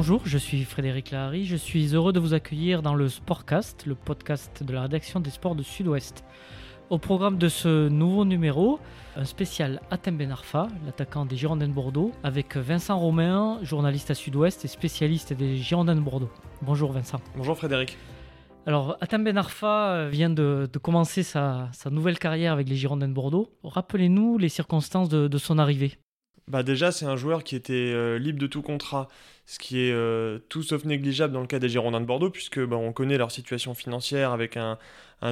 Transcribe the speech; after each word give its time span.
Bonjour, 0.00 0.22
je 0.24 0.38
suis 0.38 0.62
Frédéric 0.62 1.10
Lahari, 1.10 1.44
je 1.44 1.56
suis 1.56 1.92
heureux 1.92 2.12
de 2.12 2.20
vous 2.20 2.32
accueillir 2.32 2.82
dans 2.82 2.94
le 2.94 3.08
Sportcast, 3.08 3.84
le 3.84 3.96
podcast 3.96 4.62
de 4.62 4.72
la 4.72 4.82
rédaction 4.82 5.18
des 5.18 5.30
sports 5.30 5.56
de 5.56 5.64
Sud-Ouest. 5.64 6.22
Au 6.88 6.98
programme 6.98 7.36
de 7.36 7.48
ce 7.48 7.88
nouveau 7.88 8.24
numéro, 8.24 8.78
un 9.16 9.24
spécial 9.24 9.80
Atem 9.90 10.16
Ben 10.16 10.30
Arfa, 10.30 10.68
l'attaquant 10.86 11.26
des 11.26 11.36
Girondins 11.36 11.66
de 11.66 11.72
Bordeaux, 11.72 12.12
avec 12.22 12.56
Vincent 12.56 12.96
Romain, 12.96 13.58
journaliste 13.64 14.12
à 14.12 14.14
Sud-Ouest 14.14 14.64
et 14.64 14.68
spécialiste 14.68 15.32
des 15.32 15.56
Girondins 15.56 15.96
de 15.96 16.00
Bordeaux. 16.00 16.30
Bonjour 16.62 16.92
Vincent. 16.92 17.20
Bonjour 17.36 17.56
Frédéric. 17.56 17.98
Alors, 18.66 18.96
Atem 19.00 19.24
Ben 19.24 19.36
Arfa 19.36 20.06
vient 20.10 20.30
de, 20.30 20.70
commencer 20.80 21.24
sa, 21.24 21.70
nouvelle 21.90 22.20
carrière 22.20 22.52
avec 22.52 22.68
les 22.68 22.76
Girondins 22.76 23.08
de 23.08 23.14
Bordeaux. 23.14 23.50
Rappelez-nous 23.64 24.38
les 24.38 24.48
circonstances 24.48 25.08
de 25.08 25.38
son 25.38 25.58
arrivée. 25.58 25.98
Bah 26.48 26.62
déjà, 26.62 26.92
c'est 26.92 27.04
un 27.04 27.16
joueur 27.16 27.44
qui 27.44 27.56
était 27.56 27.74
euh, 27.74 28.18
libre 28.18 28.38
de 28.38 28.46
tout 28.46 28.62
contrat, 28.62 29.08
ce 29.44 29.58
qui 29.58 29.80
est 29.80 29.92
euh, 29.92 30.38
tout 30.48 30.62
sauf 30.62 30.84
négligeable 30.84 31.34
dans 31.34 31.42
le 31.42 31.46
cas 31.46 31.58
des 31.58 31.68
Girondins 31.68 32.00
de 32.00 32.06
Bordeaux, 32.06 32.30
puisque 32.30 32.58
bah, 32.64 32.76
on 32.76 32.92
connaît 32.92 33.18
leur 33.18 33.30
situation 33.30 33.74
financière 33.74 34.32
avec 34.32 34.56
un, 34.56 34.78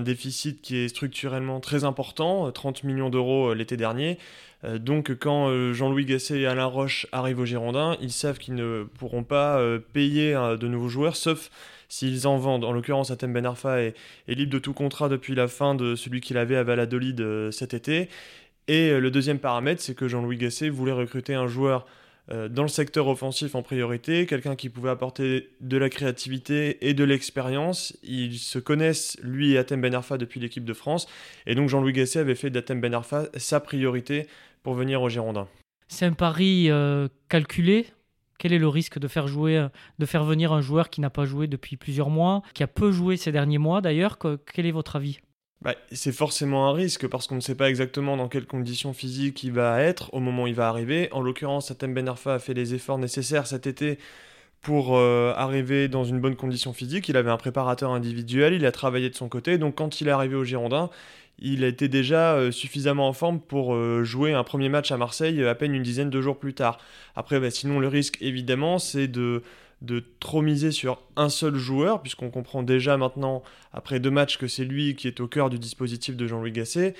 déficit 0.02 0.60
qui 0.60 0.76
est 0.76 0.88
structurellement 0.88 1.60
très 1.60 1.84
important, 1.84 2.50
30 2.52 2.82
euh, 2.84 2.88
millions 2.88 3.08
d'euros 3.08 3.54
l'été 3.54 3.76
dernier. 3.76 4.18
donc 4.64 5.16
quand 5.16 5.72
Jean-Louis 5.72 6.04
Gasset 6.06 6.40
et 6.40 6.46
Alain 6.46 6.66
Roche 6.66 7.06
arrivent 7.12 7.38
aux 7.38 7.46
Girondins, 7.46 7.96
ils 8.00 8.10
savent 8.10 8.38
qu'ils 8.38 8.56
ne 8.56 8.84
pourront 8.98 9.22
pas 9.22 9.62
payer 9.92 10.32
de 10.32 10.66
nouveaux 10.66 10.88
joueurs, 10.88 11.14
sauf 11.14 11.50
s'ils 11.88 12.26
en 12.26 12.36
vendent. 12.36 12.64
En 12.64 12.72
l'occurrence, 12.72 13.12
Atem 13.12 13.32
Ben 13.32 13.46
Arfa 13.46 13.80
est, 13.80 13.94
est, 14.26 14.34
libre 14.34 14.52
de 14.52 14.58
tout 14.58 14.72
contrat 14.72 15.08
depuis 15.08 15.36
la 15.36 15.46
fin 15.46 15.76
de 15.76 15.94
celui 15.94 16.20
qu'il 16.20 16.36
avait 16.36 16.56
à 16.56 16.64
Valladolid 16.64 17.52
cet 17.52 17.72
été. 17.72 18.08
Et 18.68 18.90
euh, 18.90 19.00
le 19.00 19.10
deuxième 19.10 19.38
paramètre, 19.38 19.80
c'est 19.82 19.94
que 19.94 20.08
Jean-Louis 20.08 20.36
Gasset 20.36 20.68
voulait 20.68 20.92
recruter 20.92 21.34
un 21.34 21.46
joueur 21.46 21.86
euh, 22.32 22.48
dans 22.48 22.62
le 22.62 22.68
secteur 22.68 23.06
offensif 23.06 23.54
en 23.54 23.62
priorité, 23.62 24.26
quelqu'un 24.26 24.56
qui 24.56 24.68
pouvait 24.68 24.90
apporter 24.90 25.50
de 25.60 25.76
la 25.76 25.88
créativité 25.88 26.88
et 26.88 26.92
de 26.92 27.04
l'expérience. 27.04 27.96
Ils 28.02 28.38
se 28.38 28.58
connaissent, 28.58 29.16
lui 29.22 29.52
et 29.52 29.58
Atem 29.58 29.80
Ben 29.80 29.94
Arfa, 29.94 30.18
depuis 30.18 30.40
l'équipe 30.40 30.64
de 30.64 30.74
France. 30.74 31.06
Et 31.46 31.54
donc 31.54 31.68
Jean-Louis 31.68 31.92
Gasset 31.92 32.18
avait 32.18 32.34
fait 32.34 32.50
d'Atem 32.50 32.80
Ben 32.80 32.94
Arfa 32.94 33.26
sa 33.36 33.60
priorité 33.60 34.26
pour 34.64 34.74
venir 34.74 35.02
au 35.02 35.08
Girondins. 35.08 35.46
C'est 35.86 36.06
un 36.06 36.14
pari 36.14 36.68
euh, 36.68 37.08
calculé 37.28 37.86
quel 38.38 38.52
est 38.52 38.58
le 38.58 38.68
risque 38.68 38.98
de 38.98 39.08
faire 39.08 39.28
jouer, 39.28 39.66
de 39.98 40.04
faire 40.04 40.22
venir 40.22 40.52
un 40.52 40.60
joueur 40.60 40.90
qui 40.90 41.00
n'a 41.00 41.08
pas 41.08 41.24
joué 41.24 41.46
depuis 41.46 41.78
plusieurs 41.78 42.10
mois, 42.10 42.42
qui 42.52 42.62
a 42.62 42.66
peu 42.66 42.92
joué 42.92 43.16
ces 43.16 43.32
derniers 43.32 43.56
mois 43.56 43.80
d'ailleurs? 43.80 44.18
Quel 44.18 44.66
est 44.66 44.72
votre 44.72 44.96
avis? 44.96 45.20
Bah, 45.62 45.74
c'est 45.90 46.12
forcément 46.12 46.68
un 46.68 46.72
risque 46.72 47.08
parce 47.08 47.26
qu'on 47.26 47.36
ne 47.36 47.40
sait 47.40 47.54
pas 47.54 47.68
exactement 47.68 48.16
dans 48.16 48.28
quelles 48.28 48.46
conditions 48.46 48.92
physiques 48.92 49.42
il 49.42 49.52
va 49.52 49.80
être 49.80 50.12
au 50.12 50.20
moment 50.20 50.44
où 50.44 50.46
il 50.46 50.54
va 50.54 50.68
arriver. 50.68 51.08
En 51.12 51.22
l'occurrence, 51.22 51.70
Atem 51.70 51.94
Ben 51.94 52.08
Arfa 52.08 52.34
a 52.34 52.38
fait 52.38 52.54
les 52.54 52.74
efforts 52.74 52.98
nécessaires 52.98 53.46
cet 53.46 53.66
été 53.66 53.98
pour 54.60 54.96
euh, 54.96 55.32
arriver 55.36 55.88
dans 55.88 56.04
une 56.04 56.20
bonne 56.20 56.36
condition 56.36 56.72
physique. 56.72 57.08
Il 57.08 57.16
avait 57.16 57.30
un 57.30 57.36
préparateur 57.36 57.92
individuel, 57.92 58.52
il 58.52 58.66
a 58.66 58.72
travaillé 58.72 59.08
de 59.10 59.14
son 59.14 59.28
côté. 59.28 59.58
Donc 59.58 59.76
quand 59.76 60.00
il 60.00 60.08
est 60.08 60.12
arrivé 60.12 60.34
au 60.34 60.44
Girondin, 60.44 60.90
il 61.38 61.64
était 61.64 61.88
déjà 61.88 62.34
euh, 62.34 62.50
suffisamment 62.50 63.08
en 63.08 63.12
forme 63.12 63.40
pour 63.40 63.74
euh, 63.74 64.04
jouer 64.04 64.34
un 64.34 64.44
premier 64.44 64.68
match 64.68 64.90
à 64.92 64.96
Marseille 64.96 65.44
à 65.44 65.54
peine 65.54 65.74
une 65.74 65.82
dizaine 65.82 66.10
de 66.10 66.20
jours 66.20 66.38
plus 66.38 66.54
tard. 66.54 66.78
Après, 67.14 67.40
bah, 67.40 67.50
sinon 67.50 67.80
le 67.80 67.88
risque 67.88 68.18
évidemment 68.20 68.78
c'est 68.78 69.08
de 69.08 69.42
de 69.82 70.02
trop 70.20 70.40
miser 70.40 70.72
sur 70.72 71.02
un 71.16 71.28
seul 71.28 71.56
joueur, 71.56 72.02
puisqu'on 72.02 72.30
comprend 72.30 72.62
déjà 72.62 72.96
maintenant, 72.96 73.42
après 73.72 74.00
deux 74.00 74.10
matchs, 74.10 74.38
que 74.38 74.48
c'est 74.48 74.64
lui 74.64 74.94
qui 74.94 75.06
est 75.06 75.20
au 75.20 75.28
cœur 75.28 75.50
du 75.50 75.58
dispositif 75.58 76.16
de 76.16 76.26
Jean-Louis 76.26 76.52
Gasset, 76.52 76.94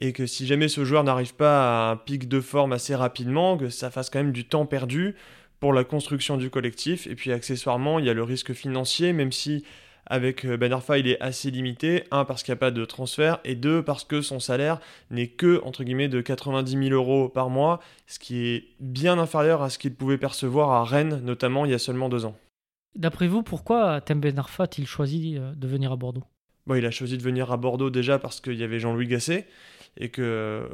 et 0.00 0.12
que 0.12 0.26
si 0.26 0.46
jamais 0.46 0.68
ce 0.68 0.84
joueur 0.84 1.04
n'arrive 1.04 1.34
pas 1.34 1.88
à 1.88 1.90
un 1.92 1.96
pic 1.96 2.28
de 2.28 2.40
forme 2.40 2.72
assez 2.72 2.94
rapidement, 2.94 3.58
que 3.58 3.68
ça 3.68 3.90
fasse 3.90 4.08
quand 4.08 4.20
même 4.20 4.32
du 4.32 4.46
temps 4.46 4.66
perdu 4.66 5.14
pour 5.60 5.72
la 5.72 5.84
construction 5.84 6.38
du 6.38 6.50
collectif, 6.50 7.06
et 7.06 7.14
puis 7.14 7.32
accessoirement, 7.32 7.98
il 7.98 8.06
y 8.06 8.10
a 8.10 8.14
le 8.14 8.22
risque 8.22 8.52
financier, 8.54 9.12
même 9.12 9.30
si 9.30 9.64
avec 10.12 10.44
euh, 10.44 10.58
Ben 10.58 10.74
Arfa, 10.74 10.98
il 10.98 11.08
est 11.08 11.18
assez 11.22 11.50
limité. 11.50 12.04
Un, 12.10 12.26
parce 12.26 12.42
qu'il 12.42 12.52
n'y 12.52 12.58
a 12.58 12.60
pas 12.60 12.70
de 12.70 12.84
transfert. 12.84 13.38
Et 13.44 13.54
deux, 13.54 13.82
parce 13.82 14.04
que 14.04 14.20
son 14.20 14.40
salaire 14.40 14.78
n'est 15.10 15.28
que, 15.28 15.62
entre 15.64 15.84
guillemets, 15.84 16.10
de 16.10 16.20
90 16.20 16.70
000 16.70 16.90
euros 16.90 17.30
par 17.30 17.48
mois, 17.48 17.80
ce 18.06 18.18
qui 18.18 18.46
est 18.46 18.64
bien 18.78 19.18
inférieur 19.18 19.62
à 19.62 19.70
ce 19.70 19.78
qu'il 19.78 19.94
pouvait 19.94 20.18
percevoir 20.18 20.70
à 20.70 20.84
Rennes, 20.84 21.22
notamment 21.24 21.64
il 21.64 21.70
y 21.70 21.74
a 21.74 21.78
seulement 21.78 22.10
deux 22.10 22.26
ans. 22.26 22.36
D'après 22.94 23.26
vous, 23.26 23.42
pourquoi 23.42 24.02
Tem 24.02 24.20
Ben 24.20 24.38
Arfa 24.38 24.64
a-t-il 24.64 24.86
choisi 24.86 25.38
euh, 25.38 25.54
de 25.54 25.66
venir 25.66 25.92
à 25.92 25.96
Bordeaux? 25.96 26.24
Bon, 26.66 26.74
Il 26.74 26.84
a 26.84 26.90
choisi 26.90 27.16
de 27.16 27.22
venir 27.22 27.50
à 27.50 27.56
Bordeaux 27.56 27.88
déjà 27.88 28.18
parce 28.18 28.42
qu'il 28.42 28.60
y 28.60 28.64
avait 28.64 28.80
Jean-Louis 28.80 29.06
Gasset 29.06 29.48
et 29.96 30.10
que 30.10 30.20
euh, 30.20 30.68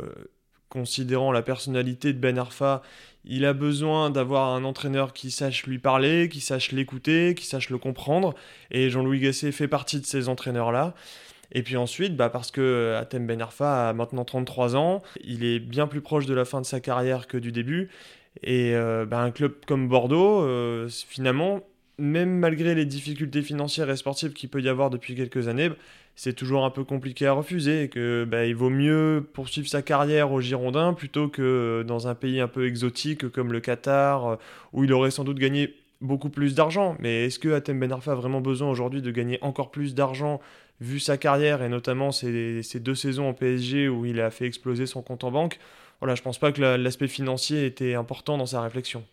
considérant 0.68 1.30
la 1.30 1.42
personnalité 1.42 2.12
de 2.12 2.18
Ben 2.18 2.38
Arfa, 2.38 2.82
il 3.28 3.44
a 3.44 3.52
besoin 3.52 4.10
d'avoir 4.10 4.54
un 4.54 4.64
entraîneur 4.64 5.12
qui 5.12 5.30
sache 5.30 5.66
lui 5.66 5.78
parler, 5.78 6.28
qui 6.28 6.40
sache 6.40 6.72
l'écouter, 6.72 7.34
qui 7.34 7.44
sache 7.46 7.68
le 7.68 7.76
comprendre. 7.76 8.34
Et 8.70 8.88
Jean-Louis 8.88 9.20
Gasset 9.20 9.52
fait 9.52 9.68
partie 9.68 10.00
de 10.00 10.06
ces 10.06 10.28
entraîneurs-là. 10.28 10.94
Et 11.52 11.62
puis 11.62 11.76
ensuite, 11.76 12.16
bah 12.16 12.30
parce 12.30 12.50
que 12.50 12.94
Atem 12.98 13.26
Ben 13.26 13.40
Arfa 13.40 13.90
a 13.90 13.92
maintenant 13.92 14.24
33 14.24 14.76
ans, 14.76 15.02
il 15.22 15.44
est 15.44 15.60
bien 15.60 15.86
plus 15.86 16.00
proche 16.00 16.26
de 16.26 16.34
la 16.34 16.44
fin 16.44 16.60
de 16.60 16.66
sa 16.66 16.80
carrière 16.80 17.26
que 17.26 17.38
du 17.38 17.52
début. 17.52 17.90
Et 18.42 18.74
euh, 18.74 19.06
bah, 19.06 19.20
un 19.20 19.30
club 19.30 19.54
comme 19.66 19.88
Bordeaux, 19.88 20.42
euh, 20.42 20.88
finalement, 20.88 21.60
même 21.98 22.38
malgré 22.38 22.74
les 22.74 22.84
difficultés 22.84 23.42
financières 23.42 23.90
et 23.90 23.96
sportives 23.96 24.32
qu'il 24.32 24.48
peut 24.48 24.60
y 24.62 24.68
avoir 24.68 24.90
depuis 24.90 25.14
quelques 25.14 25.48
années, 25.48 25.70
c'est 26.18 26.32
toujours 26.32 26.64
un 26.64 26.70
peu 26.70 26.82
compliqué 26.82 27.28
à 27.28 27.32
refuser 27.32 27.84
et 27.84 27.88
que 27.88 28.26
bah, 28.28 28.44
il 28.44 28.56
vaut 28.56 28.70
mieux 28.70 29.24
poursuivre 29.34 29.68
sa 29.68 29.82
carrière 29.82 30.32
au 30.32 30.40
Girondins 30.40 30.92
plutôt 30.92 31.28
que 31.28 31.84
dans 31.86 32.08
un 32.08 32.16
pays 32.16 32.40
un 32.40 32.48
peu 32.48 32.66
exotique 32.66 33.28
comme 33.28 33.52
le 33.52 33.60
Qatar 33.60 34.26
euh, 34.26 34.36
où 34.72 34.82
il 34.82 34.92
aurait 34.92 35.12
sans 35.12 35.22
doute 35.22 35.38
gagné 35.38 35.76
beaucoup 36.00 36.28
plus 36.28 36.56
d'argent. 36.56 36.96
Mais 36.98 37.26
est-ce 37.26 37.38
que 37.38 37.50
Atem 37.50 37.78
Ben 37.78 37.92
Arfa 37.92 38.10
a 38.10 38.14
vraiment 38.16 38.40
besoin 38.40 38.68
aujourd'hui 38.68 39.00
de 39.00 39.12
gagner 39.12 39.38
encore 39.42 39.70
plus 39.70 39.94
d'argent 39.94 40.40
vu 40.80 40.98
sa 40.98 41.18
carrière 41.18 41.62
et 41.62 41.68
notamment 41.68 42.10
ces, 42.10 42.62
deux 42.80 42.96
saisons 42.96 43.28
en 43.28 43.32
PSG 43.32 43.88
où 43.88 44.04
il 44.04 44.20
a 44.20 44.32
fait 44.32 44.46
exploser 44.46 44.86
son 44.86 45.02
compte 45.02 45.22
en 45.22 45.30
banque? 45.30 45.60
Voilà, 46.00 46.16
je 46.16 46.22
pense 46.22 46.40
pas 46.40 46.50
que 46.50 46.60
l'aspect 46.60 47.06
financier 47.06 47.64
était 47.64 47.94
important 47.94 48.36
dans 48.38 48.46
sa 48.46 48.60
réflexion. 48.60 49.04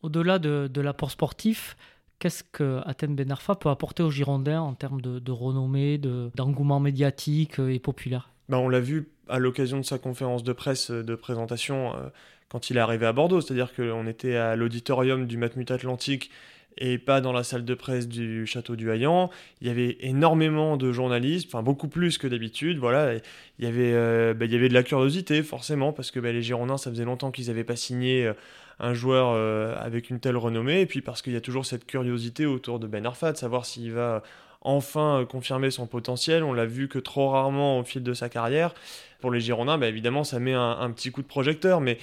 Au-delà 0.00 0.38
de, 0.38 0.70
de 0.72 0.80
l'apport 0.80 1.10
sportif, 1.10 1.76
Qu'est-ce 2.22 2.44
que 2.44 2.78
Athènes 2.84 3.16
Ben 3.16 3.32
Arfa 3.32 3.56
peut 3.56 3.68
apporter 3.68 4.04
aux 4.04 4.10
Girondins 4.12 4.60
en 4.60 4.74
termes 4.74 5.00
de, 5.00 5.32
renommée, 5.32 5.98
d'engouement 5.98 6.78
médiatique 6.78 7.58
euh, 7.58 7.74
et 7.74 7.80
populaire? 7.80 8.30
Ben, 8.48 8.58
On 8.58 8.68
l'a 8.68 8.78
vu 8.78 9.08
à 9.28 9.40
l'occasion 9.40 9.78
de 9.78 9.82
sa 9.82 9.98
conférence 9.98 10.44
de 10.44 10.52
presse 10.52 10.92
euh, 10.92 11.02
de 11.02 11.16
présentation 11.16 11.96
euh, 11.96 12.10
quand 12.48 12.70
il 12.70 12.76
est 12.76 12.80
arrivé 12.80 13.06
à 13.06 13.12
Bordeaux, 13.12 13.40
c'est-à-dire 13.40 13.74
qu'on 13.74 14.06
était 14.06 14.36
à 14.36 14.54
l'auditorium 14.54 15.26
du 15.26 15.36
Matmut 15.36 15.68
Atlantique 15.68 16.30
et 16.78 16.96
pas 16.96 17.20
dans 17.20 17.32
la 17.32 17.42
salle 17.42 17.64
de 17.64 17.74
presse 17.74 18.06
du 18.06 18.46
château 18.46 18.76
du 18.76 18.92
Hayan. 18.92 19.28
Il 19.60 19.66
y 19.66 19.70
avait 19.70 19.96
énormément 19.98 20.76
de 20.76 20.92
journalistes, 20.92 21.48
enfin 21.48 21.64
beaucoup 21.64 21.88
plus 21.88 22.18
que 22.18 22.28
d'habitude. 22.28 22.78
Voilà, 22.78 23.14
il 23.58 23.64
y 23.64 23.66
avait, 23.66 24.34
ben, 24.34 24.44
il 24.44 24.52
y 24.52 24.56
avait 24.56 24.68
de 24.68 24.74
la 24.74 24.84
curiosité 24.84 25.42
forcément 25.42 25.92
parce 25.92 26.12
que 26.12 26.20
ben, 26.20 26.32
les 26.32 26.40
Girondins, 26.40 26.78
ça 26.78 26.88
faisait 26.88 27.04
longtemps 27.04 27.32
qu'ils 27.32 27.48
n'avaient 27.48 27.64
pas 27.64 27.76
signé 27.76 28.32
un 28.78 28.94
joueur 28.94 29.32
euh, 29.34 29.74
avec 29.78 30.10
une 30.10 30.20
telle 30.20 30.36
renommée, 30.36 30.80
et 30.80 30.86
puis 30.86 31.00
parce 31.00 31.22
qu'il 31.22 31.32
y 31.32 31.36
a 31.36 31.40
toujours 31.40 31.66
cette 31.66 31.86
curiosité 31.86 32.46
autour 32.46 32.78
de 32.78 32.86
Ben 32.86 33.06
Arfa, 33.06 33.32
de 33.32 33.36
savoir 33.36 33.64
s'il 33.64 33.92
va 33.92 34.22
enfin 34.64 35.20
euh, 35.20 35.24
confirmer 35.24 35.70
son 35.70 35.86
potentiel. 35.86 36.42
On 36.44 36.52
l'a 36.52 36.66
vu 36.66 36.88
que 36.88 36.98
trop 36.98 37.30
rarement 37.30 37.78
au 37.78 37.84
fil 37.84 38.02
de 38.02 38.14
sa 38.14 38.28
carrière. 38.28 38.74
Pour 39.20 39.30
les 39.30 39.40
Girondins, 39.40 39.78
bah, 39.78 39.86
évidemment, 39.86 40.24
ça 40.24 40.40
met 40.40 40.52
un, 40.52 40.90
petit 40.90 41.12
coup 41.12 41.22
de 41.22 41.28
projecteur, 41.28 41.80
mais, 41.80 41.98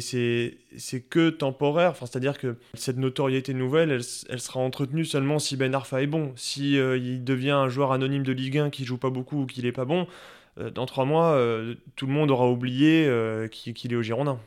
c'est 0.00 0.56
que 1.08 1.30
temporaire. 1.30 1.94
C'est-à-dire 1.96 2.36
que 2.36 2.56
cette 2.74 2.96
notoriété 2.96 3.54
nouvelle, 3.54 3.92
elle, 3.92 4.40
sera 4.40 4.58
entretenue 4.58 5.04
seulement 5.04 5.38
si 5.38 5.56
Ben 5.56 5.72
Arfa 5.72 6.02
est 6.02 6.08
bon. 6.08 6.32
Si 6.34 6.78
euh, 6.78 6.96
il 6.96 7.22
devient 7.22 7.50
un 7.50 7.68
joueur 7.68 7.92
anonyme 7.92 8.24
de 8.24 8.32
Ligue 8.32 8.58
1 8.58 8.70
qui 8.70 8.84
joue 8.84 8.98
pas 8.98 9.10
beaucoup 9.10 9.42
ou 9.42 9.46
qui 9.46 9.62
n'est 9.62 9.72
pas 9.72 9.84
bon, 9.84 10.06
dans 10.72 10.86
trois 10.86 11.04
mois, 11.04 11.36
tout 11.96 12.06
le 12.06 12.12
monde 12.12 12.30
aura 12.30 12.48
oublié 12.48 13.10
qu'il 13.50 13.92
est 13.92 13.96
au 13.96 14.02
Girondins. 14.02 14.38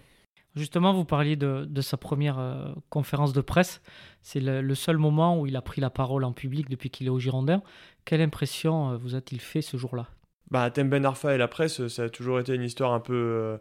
Justement, 0.58 0.92
vous 0.92 1.06
parliez 1.06 1.36
de, 1.36 1.82
sa 1.82 1.98
première 1.98 2.40
euh, 2.40 2.74
conférence 2.90 3.32
de 3.32 3.42
presse. 3.42 3.80
C'est 4.22 4.40
le, 4.40 4.76
seul 4.76 4.98
moment 4.98 5.40
où 5.40 5.46
il 5.46 5.56
a 5.56 5.62
pris 5.62 5.82
la 5.82 5.92
parole 5.92 6.24
en 6.24 6.34
public 6.34 6.68
depuis 6.68 6.90
qu'il 6.90 7.06
est 7.06 7.12
au 7.12 7.20
Girondin. 7.20 7.62
Quelle 8.06 8.22
impression 8.22 8.92
euh, 8.92 8.98
vous 8.98 9.14
a-t-il 9.14 9.40
fait 9.40 9.62
ce 9.62 9.78
jour-là? 9.78 10.08
Bah, 10.50 10.72
Thème 10.72 10.90
Ben 10.90 11.06
Arfa 11.06 11.36
et 11.36 11.38
la 11.38 11.48
presse, 11.48 11.88
ça 11.88 12.04
a 12.04 12.10
toujours 12.10 12.40
été 12.40 12.56
une 12.56 12.64
histoire 12.64 12.94
un 12.94 13.00
peu, 13.00 13.14
euh, 13.14 13.58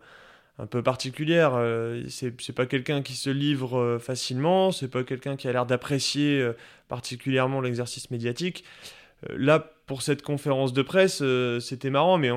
un 0.59 0.67
peu 0.67 0.83
particulière. 0.83 1.53
c'est 2.09 2.55
pas 2.55 2.65
quelqu'un 2.65 3.03
qui 3.03 3.15
se 3.15 3.29
livre 3.29 3.99
facilement, 4.01 4.73
c'est 4.73 4.89
pas 4.89 5.05
quelqu'un 5.05 5.37
qui 5.37 5.49
a 5.49 5.53
l'air 5.53 5.67
d'apprécier 5.67 6.51
particulièrement 6.89 7.61
l'exercice 7.61 8.11
médiatique. 8.11 8.65
Là, 9.29 9.73
pour 9.87 10.01
cette 10.03 10.23
conférence 10.23 10.73
de 10.73 10.83
presse, 10.83 11.23
c'était 11.61 11.91
marrant, 11.91 12.17
mais 12.19 12.31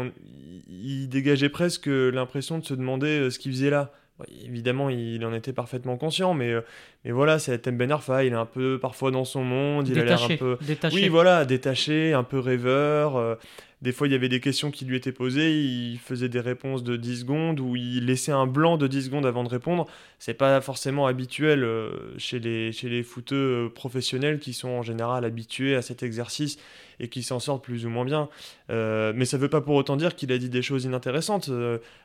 il 0.67 1.07
dégageait 1.07 1.49
presque 1.49 1.87
l'impression 1.87 2.57
de 2.57 2.65
se 2.65 2.73
demander 2.73 3.29
ce 3.29 3.39
qu'il 3.39 3.51
faisait 3.51 3.69
là 3.69 3.93
évidemment, 4.27 4.89
il 4.89 5.23
en 5.25 5.33
était 5.33 5.53
parfaitement 5.53 5.97
conscient, 5.97 6.33
mais, 6.33 6.51
euh, 6.51 6.61
mais 7.05 7.11
voilà, 7.11 7.39
c'est 7.39 7.57
Tem 7.59 7.77
Ben 7.77 7.91
Arfa, 7.91 8.23
il 8.23 8.33
est 8.33 8.35
un 8.35 8.45
peu 8.45 8.79
parfois 8.79 9.11
dans 9.11 9.25
son 9.25 9.43
monde, 9.43 9.87
il 9.87 9.99
a 9.99 10.03
l'air 10.03 10.23
un 10.23 10.35
peu. 10.35 10.57
Détaché. 10.61 10.95
Oui, 10.95 11.07
voilà, 11.07 11.45
détaché, 11.45 12.13
un 12.13 12.23
peu 12.23 12.39
rêveur. 12.39 13.15
euh, 13.15 13.35
des 13.81 13.93
fois, 13.93 14.07
il 14.07 14.11
y 14.11 14.15
avait 14.15 14.27
des 14.27 14.41
questions 14.41 14.71
qui 14.71 14.83
lui 14.83 14.97
étaient 14.97 15.13
posées, 15.13 15.57
il 15.57 15.99
faisait 15.99 16.27
des 16.27 16.41
réponses 16.41 16.83
de 16.83 16.97
10 16.97 17.21
secondes 17.21 17.61
ou 17.61 17.77
il 17.77 18.05
laissait 18.07 18.33
un 18.33 18.45
blanc 18.45 18.75
de 18.75 18.87
10 18.87 19.05
secondes 19.05 19.25
avant 19.25 19.45
de 19.45 19.49
répondre. 19.49 19.87
C'est 20.19 20.33
pas 20.33 20.59
forcément 20.59 21.07
habituel 21.07 21.63
euh, 21.63 21.91
chez 22.17 22.39
les, 22.39 22.73
chez 22.73 22.89
les 22.89 23.03
footeux 23.03 23.35
euh, 23.67 23.69
professionnels 23.69 24.39
qui 24.39 24.51
sont 24.51 24.67
en 24.67 24.81
général 24.81 25.23
habitués 25.23 25.77
à 25.77 25.81
cet 25.81 26.03
exercice 26.03 26.57
et 26.99 27.07
qui 27.07 27.23
s'en 27.23 27.39
sortent 27.39 27.63
plus 27.63 27.85
ou 27.85 27.89
moins 27.89 28.03
bien. 28.03 28.27
Euh, 28.69 29.13
mais 29.15 29.23
ça 29.23 29.37
veut 29.37 29.47
pas 29.47 29.61
pour 29.61 29.75
autant 29.75 29.95
dire 29.95 30.13
qu'il 30.15 30.33
a 30.33 30.37
dit 30.37 30.49
des 30.49 30.61
choses 30.61 30.83
inintéressantes. 30.83 31.49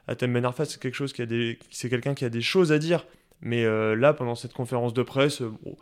Atem 0.06 0.32
Ben 0.32 0.44
Arfa, 0.44 0.66
c'est 0.66 0.80
quelque 0.80 0.94
chose 0.94 1.12
qui 1.12 1.22
a 1.22 1.26
des, 1.26 1.58
c'est 1.70 1.90
quelqu'un 1.90 2.14
qui 2.14 2.24
a 2.24 2.30
des 2.30 2.42
choses 2.42 2.70
à 2.70 2.78
dire. 2.78 3.04
Mais 3.40 3.64
euh, 3.64 3.94
là, 3.94 4.12
pendant 4.14 4.34
cette 4.34 4.52
conférence 4.52 4.94
de 4.94 5.02
presse, 5.02 5.42
euh, 5.42 5.52
bon, 5.62 5.76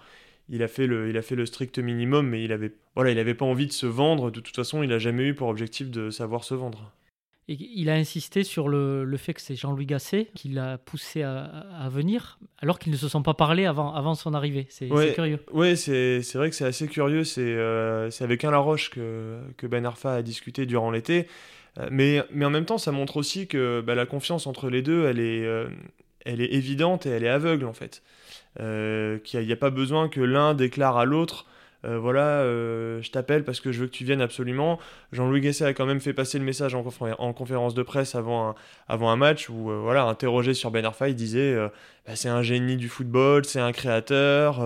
il 0.49 0.63
a 0.63 0.69
fait 0.69 0.87
le, 0.87 1.09
il 1.09 1.17
a 1.17 1.23
fait 1.23 1.37
le 1.37 1.47
strict 1.47 1.79
minimum, 1.79 2.29
mais 2.29 2.43
il 2.43 2.53
avait, 2.53 2.73
voilà, 2.97 3.11
il 3.13 3.19
avait 3.19 3.35
pas 3.35 3.45
envie 3.45 3.67
de 3.67 3.73
se 3.73 3.87
vendre. 3.87 4.31
De 4.31 4.41
toute 4.41 4.57
façon, 4.57 4.83
il 4.83 4.93
a 4.93 4.99
jamais 4.99 5.25
eu 5.25 5.35
pour 5.35 5.49
objectif 5.49 5.91
de 5.91 6.11
savoir 6.11 6.45
se 6.45 6.55
vendre. 6.55 6.93
Et 7.49 7.57
il 7.59 7.91
a 7.91 7.95
insisté 7.95 8.45
sur 8.45 8.69
le, 8.69 9.05
le 9.05 9.17
fait 9.17 9.35
que 9.35 9.41
c'est 9.41 9.57
Jean-Louis 9.57 9.87
Gasset 9.87 10.29
qui 10.35 10.49
l'a 10.49 10.79
poussé 10.79 11.23
à, 11.23 11.43
à 11.45 11.89
venir, 11.89 12.39
alors 12.59 12.79
qu'ils 12.79 12.93
ne 12.93 12.97
se 12.97 13.09
sont 13.09 13.23
pas 13.23 13.35
parlé 13.35 13.67
avant, 13.67 13.93
avant 13.95 14.15
son 14.15 14.33
arrivée. 14.33 14.67
C'est 14.71 14.91
Ouais. 14.91 15.13
curieux. 15.13 15.41
Ouais, 15.53 15.75
c'est 15.75 16.21
vrai 16.35 16.51
que 16.51 16.57
c'est 16.57 16.65
assez 16.65 16.87
curieux. 16.87 17.25
C'est 17.25 17.43
euh, 17.45 18.11
avec 18.21 18.45
un 18.45 18.53
Laroche 18.53 18.91
que, 18.91 19.41
que 19.57 19.67
Ben 19.67 19.85
Arfa 19.85 20.15
a 20.15 20.23
discuté 20.23 20.67
durant 20.67 20.91
l'été. 20.93 21.27
Mais, 21.91 22.23
mais 22.33 22.45
en 22.45 22.51
même 22.51 22.67
temps, 22.67 22.79
ça 22.79 22.93
montre 22.93 23.17
aussi 23.17 23.49
que 23.49 23.81
bah, 23.81 23.95
la 23.95 24.07
confiance 24.07 24.47
entre 24.47 24.69
les 24.69 24.83
deux, 24.83 25.07
elle 25.07 25.19
est, 25.19 25.45
euh, 25.45 25.69
elle 26.25 26.41
est 26.41 26.53
évidente 26.53 27.07
et 27.07 27.11
elle 27.11 27.25
est 27.25 27.29
aveugle 27.29 27.65
en 27.67 27.73
fait. 27.73 28.03
Euh, 28.61 29.19
qu'il 29.19 29.41
n'y 29.47 29.53
a, 29.53 29.57
pas 29.57 29.71
besoin 29.71 30.09
que 30.09 30.21
l'un 30.21 30.55
déclare 30.55 30.99
à 30.99 31.05
l'autre. 31.07 31.47
euh, 31.85 31.99
voilà, 31.99 32.43
euh, 32.43 33.01
je 33.03 33.11
t'appelle 33.11 33.45
parce 33.45 33.61
que 33.61 33.73
je 33.73 33.81
veux 33.81 33.87
que 33.87 33.93
tu 33.93 34.05
viennes 34.05 34.21
absolument. 34.21 34.79
Jean-Louis 35.13 35.41
Gasset 35.41 35.65
a 35.65 35.73
quand 35.73 35.87
même 35.87 36.01
fait 36.01 36.13
passer 36.13 36.39
le 36.39 36.45
message 36.45 36.75
en, 36.75 36.83
confé- 36.83 37.15
en 37.19 37.33
conférence 37.33 37.75
de 37.75 37.83
presse 37.83 38.15
avant 38.15 38.55
un, 38.89 39.17
match 39.17 39.49
où, 39.49 39.71
euh, 39.71 39.79
voilà, 39.79 40.05
interrogé 40.05 40.55
sur 40.55 40.71
Ben 40.71 40.85
Arfa, 40.85 41.09
il 41.09 41.17
disait 41.17 41.57
Bah, 42.07 42.15
c'est 42.15 42.29
un 42.29 42.43
génie 42.43 42.77
du 42.77 42.89
football, 42.89 43.45
c'est 43.45 43.61
un 43.61 43.73
créateur, 43.73 44.61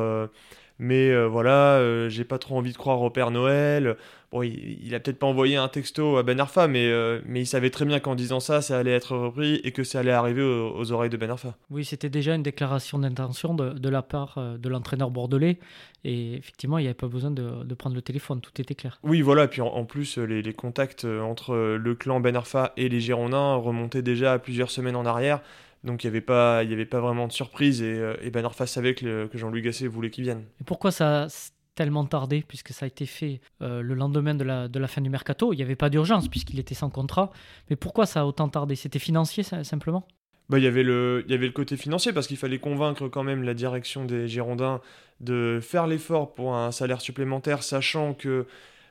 mais 0.78 1.10
euh, 1.10 1.26
voilà, 1.26 1.76
euh, 1.78 2.08
j'ai 2.08 2.24
pas 2.24 2.38
trop 2.38 2.56
envie 2.56 2.72
de 2.72 2.76
croire 2.76 3.00
au 3.02 3.10
Père 3.10 3.30
Noël. 3.30 3.96
Bon, 4.32 4.42
il, 4.42 4.78
il 4.84 4.94
a 4.94 5.00
peut-être 5.00 5.18
pas 5.18 5.26
envoyé 5.26 5.56
un 5.56 5.68
texto 5.68 6.16
à 6.16 6.22
Ben 6.22 6.40
Arfa, 6.40 6.66
mais, 6.68 6.88
euh, 6.88 7.20
mais 7.26 7.40
il 7.40 7.46
savait 7.46 7.70
très 7.70 7.84
bien 7.84 8.00
qu'en 8.00 8.14
disant 8.14 8.40
ça, 8.40 8.60
ça 8.60 8.78
allait 8.78 8.92
être 8.92 9.16
repris 9.16 9.60
et 9.64 9.72
que 9.72 9.84
ça 9.84 10.00
allait 10.00 10.10
arriver 10.10 10.42
aux, 10.42 10.76
aux 10.76 10.92
oreilles 10.92 11.10
de 11.10 11.16
Ben 11.16 11.30
Arfa. 11.30 11.54
Oui, 11.70 11.84
c'était 11.84 12.10
déjà 12.10 12.34
une 12.34 12.42
déclaration 12.42 12.98
d'intention 12.98 13.54
de, 13.54 13.70
de 13.70 13.88
la 13.88 14.02
part 14.02 14.38
de 14.58 14.68
l'entraîneur 14.68 15.10
bordelais. 15.10 15.58
Et 16.04 16.34
effectivement, 16.34 16.78
il 16.78 16.82
n'y 16.82 16.88
avait 16.88 16.94
pas 16.94 17.08
besoin 17.08 17.30
de, 17.30 17.64
de 17.64 17.74
prendre 17.74 17.96
le 17.96 18.02
téléphone, 18.02 18.40
tout 18.40 18.60
était 18.60 18.74
clair. 18.74 18.98
Oui, 19.02 19.22
voilà, 19.22 19.44
et 19.44 19.48
puis 19.48 19.60
en, 19.60 19.68
en 19.68 19.84
plus, 19.84 20.18
les, 20.18 20.42
les 20.42 20.52
contacts 20.52 21.04
entre 21.04 21.76
le 21.76 21.94
clan 21.94 22.20
Ben 22.20 22.36
Arfa 22.36 22.72
et 22.76 22.88
les 22.88 23.00
Girondins 23.00 23.54
remontaient 23.54 24.02
déjà 24.02 24.34
à 24.34 24.38
plusieurs 24.38 24.70
semaines 24.70 24.96
en 24.96 25.06
arrière. 25.06 25.40
Donc 25.86 26.02
il 26.04 26.08
n'y 26.08 26.10
avait, 26.10 26.20
pas- 26.20 26.62
il 26.64 26.70
y 26.70 26.74
avait 26.74 26.84
pas 26.84 27.00
vraiment 27.00 27.26
de 27.28 27.32
surprise 27.32 27.80
et, 27.80 27.94
euh, 27.94 28.14
et 28.20 28.30
Ben 28.30 28.44
Arfa 28.44 28.66
savait 28.66 28.94
que, 28.94 29.04
le- 29.06 29.28
que 29.28 29.38
Jean-Louis 29.38 29.62
Gasset 29.62 29.86
voulait 29.86 30.10
qu'il 30.10 30.24
vienne. 30.24 30.44
Et 30.60 30.64
pourquoi 30.64 30.90
ça 30.90 31.28
tellement 31.76 32.04
tardé, 32.06 32.42
puisque 32.46 32.70
ça 32.70 32.84
a 32.84 32.88
été 32.88 33.06
fait 33.06 33.40
euh, 33.62 33.82
le 33.82 33.94
lendemain 33.94 34.34
de 34.34 34.44
la, 34.44 34.66
de 34.66 34.78
la 34.78 34.88
fin 34.88 35.00
du 35.00 35.10
mercato? 35.10 35.52
Il 35.52 35.56
n'y 35.56 35.62
avait 35.62 35.76
pas 35.76 35.88
d'urgence, 35.90 36.26
puisqu'il 36.28 36.58
était 36.58 36.74
sans 36.74 36.90
contrat. 36.90 37.30
Mais 37.70 37.76
pourquoi 37.76 38.04
ça 38.06 38.22
a 38.22 38.24
autant 38.24 38.48
tardé? 38.48 38.74
C'était 38.76 38.98
financier, 38.98 39.42
ça, 39.42 39.62
simplement? 39.62 40.06
Bah, 40.48 40.58
il 40.58 40.64
y 40.64 40.66
avait 40.66 40.82
le, 40.82 41.22
il 41.26 41.30
y 41.30 41.34
avait 41.34 41.46
le 41.46 41.52
côté 41.52 41.76
financier 41.76 42.12
parce 42.12 42.26
qu'il 42.26 42.36
fallait 42.36 42.58
convaincre 42.58 43.08
quand 43.08 43.22
même 43.24 43.42
la 43.42 43.52
direction 43.54 44.04
des 44.04 44.26
Girondins 44.26 44.80
de 45.20 45.58
faire 45.62 45.86
l'effort 45.86 46.34
pour 46.34 46.54
un 46.54 46.72
salaire 46.72 47.00
supplémentaire, 47.00 47.62
sachant 47.62 48.14
que 48.14 48.46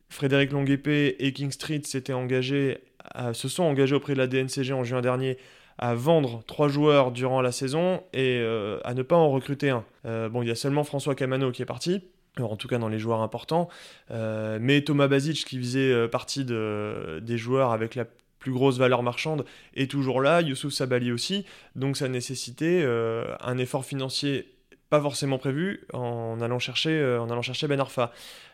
Frédéric 0.09 0.51
Longuepé 0.51 1.15
et 1.19 1.33
King 1.33 1.51
Street 1.51 1.81
s'étaient 1.85 2.13
engagés, 2.13 2.77
à- 3.03 3.33
se 3.33 3.47
sont 3.47 3.63
engagés 3.63 3.95
auprès 3.95 4.13
de 4.13 4.19
la 4.19 4.27
DNCG 4.27 4.73
en 4.73 4.83
juin 4.83 5.01
dernier 5.01 5.37
à 5.77 5.93
vendre 5.95 6.43
trois 6.47 6.67
joueurs 6.67 7.11
durant 7.11 7.41
la 7.41 7.51
saison 7.51 8.01
et 8.13 8.39
euh, 8.39 8.79
à 8.83 8.93
ne 8.93 9.01
pas 9.03 9.15
en 9.17 9.29
recruter 9.29 9.69
un. 9.69 9.83
Euh, 10.05 10.29
bon, 10.29 10.41
il 10.41 10.47
y 10.47 10.51
a 10.51 10.55
seulement 10.55 10.83
François 10.83 11.15
Camano 11.15 11.51
qui 11.51 11.61
est 11.61 11.65
parti. 11.65 12.01
En 12.39 12.57
tout 12.57 12.67
cas 12.67 12.77
dans 12.79 12.89
les 12.89 12.99
joueurs 12.99 13.21
importants, 13.21 13.69
Euh, 14.11 14.57
mais 14.61 14.81
Thomas 14.81 15.07
Basic 15.07 15.45
qui 15.45 15.57
faisait 15.57 16.07
partie 16.09 16.43
de- 16.43 17.19
des 17.23 17.37
joueurs 17.37 17.71
avec 17.71 17.95
la 17.95 18.05
plus 18.39 18.51
grosse 18.51 18.77
valeur 18.77 19.03
marchande 19.03 19.45
est 19.73 19.89
toujours 19.89 20.21
là, 20.21 20.41
Youssouf 20.41 20.73
Sabali 20.73 21.11
aussi, 21.11 21.45
donc 21.75 21.95
ça 21.97 22.07
nécessitait 22.09 22.85
un 23.41 23.57
effort 23.57 23.85
financier 23.85 24.53
pas 24.89 25.01
forcément 25.01 25.37
prévu 25.37 25.81
en 25.93 26.39
allant 26.41 26.59
chercher, 26.59 26.91
euh, 26.91 27.19
en 27.19 27.29
allant 27.29 27.41
chercher 27.41 27.67
Ben 27.67 27.79
Arfa. 27.79 28.11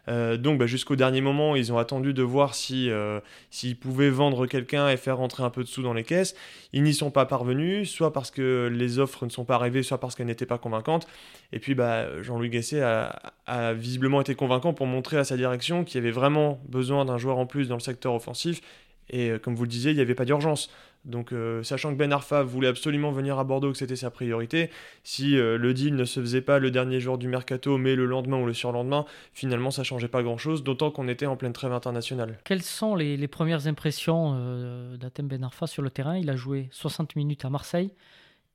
Euh, 0.08 0.38
donc 0.38 0.58
bah, 0.58 0.66
jusqu'au 0.66 0.96
dernier 0.96 1.22
moment, 1.22 1.56
ils 1.56 1.74
ont 1.74 1.78
attendu 1.78 2.14
de 2.14 2.24
voir 2.24 2.56
si, 2.56 2.90
euh, 2.90 3.20
s'ils 3.50 3.78
pouvaient 3.78 4.10
vendre 4.10 4.48
quelqu'un 4.48 4.90
et 4.90 4.98
faire 4.98 5.18
rentrer 5.18 5.44
un 5.44 5.50
peu 5.50 5.64
de 5.64 5.68
sous 5.68 5.84
dans 5.84 5.94
les 5.94 6.04
caisses. 6.04 6.36
Ils 6.74 6.84
n'y 6.84 6.94
sont 6.94 7.12
pas 7.12 7.26
parvenus, 7.26 7.90
soit 7.92 8.14
parce 8.14 8.32
que 8.32 8.72
les 8.74 8.98
offres 8.98 9.26
ne 9.26 9.30
sont 9.30 9.44
pas 9.46 9.56
arrivées, 9.56 9.84
soit 9.84 10.00
parce 10.00 10.16
qu'elles 10.16 10.28
n'étaient 10.28 10.46
pas 10.46 10.58
convaincantes. 10.58 11.06
Et 11.52 11.60
puis 11.60 11.76
bah, 11.76 12.22
Jean-Louis 12.22 12.50
Gasset 12.50 12.82
a, 12.82 13.34
a 13.46 13.74
visiblement 13.74 14.22
été 14.22 14.34
convaincant 14.34 14.74
pour 14.74 14.88
montrer 14.88 15.18
à 15.18 15.26
sa 15.26 15.36
direction 15.36 15.84
qu'il 15.84 15.96
y 15.96 16.04
avait 16.04 16.12
vraiment 16.12 16.62
besoin 16.68 17.06
d'un 17.06 17.18
joueur 17.18 17.38
en 17.38 17.46
plus 17.46 17.68
dans 17.68 17.76
le 17.76 17.82
secteur 17.82 18.14
offensif. 18.14 18.62
Et 19.10 19.34
comme 19.44 19.56
vous 19.56 19.64
le 19.64 19.70
disiez, 19.70 19.92
il 19.92 19.96
n'y 19.96 20.02
avait 20.02 20.16
pas 20.16 20.24
d'urgence. 20.24 20.70
Donc, 21.04 21.32
euh, 21.34 21.64
sachant 21.64 21.92
que 21.92 21.98
Ben 21.98 22.12
Arfa 22.14 22.44
voulait 22.44 22.68
absolument 22.68 23.12
venir 23.12 23.40
à 23.40 23.44
Bordeaux, 23.44 23.72
que 23.72 23.78
c'était 23.78 23.96
sa 23.96 24.12
priorité, 24.12 24.70
si 25.04 25.36
euh, 25.36 25.58
le 25.58 25.74
deal 25.74 25.96
ne 25.96 26.06
se 26.06 26.20
faisait 26.20 26.42
pas 26.42 26.60
le 26.60 26.70
dernier 26.70 27.00
jour 27.00 27.18
du 27.18 27.28
mercato, 27.28 27.80
mais 27.80 27.96
le 27.96 28.06
lendemain 28.06 28.38
ou 28.40 28.46
le 28.46 28.54
surlendemain, 28.54 29.06
finalement 29.34 29.72
ça 29.72 29.84
changeait 29.84 30.08
pas 30.08 30.22
grand-chose, 30.22 30.64
d'autant 30.64 30.92
qu'on 30.92 31.08
était 31.08 31.26
en 31.26 31.36
pleine 31.38 31.54
trêve 31.54 31.74
internationale. 31.74 32.38
Quelles 32.44 32.62
sont 32.62 32.94
les, 32.96 33.18
les 33.18 33.28
premières 33.28 33.66
impressions 33.66 34.34
euh, 34.38 34.96
d'Atem 34.98 35.28
Ben 35.28 35.44
Arfa 35.44 35.66
sur 35.66 35.82
le 35.82 35.90
terrain? 35.90 36.18
Il 36.18 36.30
a 36.30 36.36
joué 36.36 36.70
60 36.72 37.16
minutes 37.16 37.46
à 37.46 37.50
Marseille, 37.50 37.92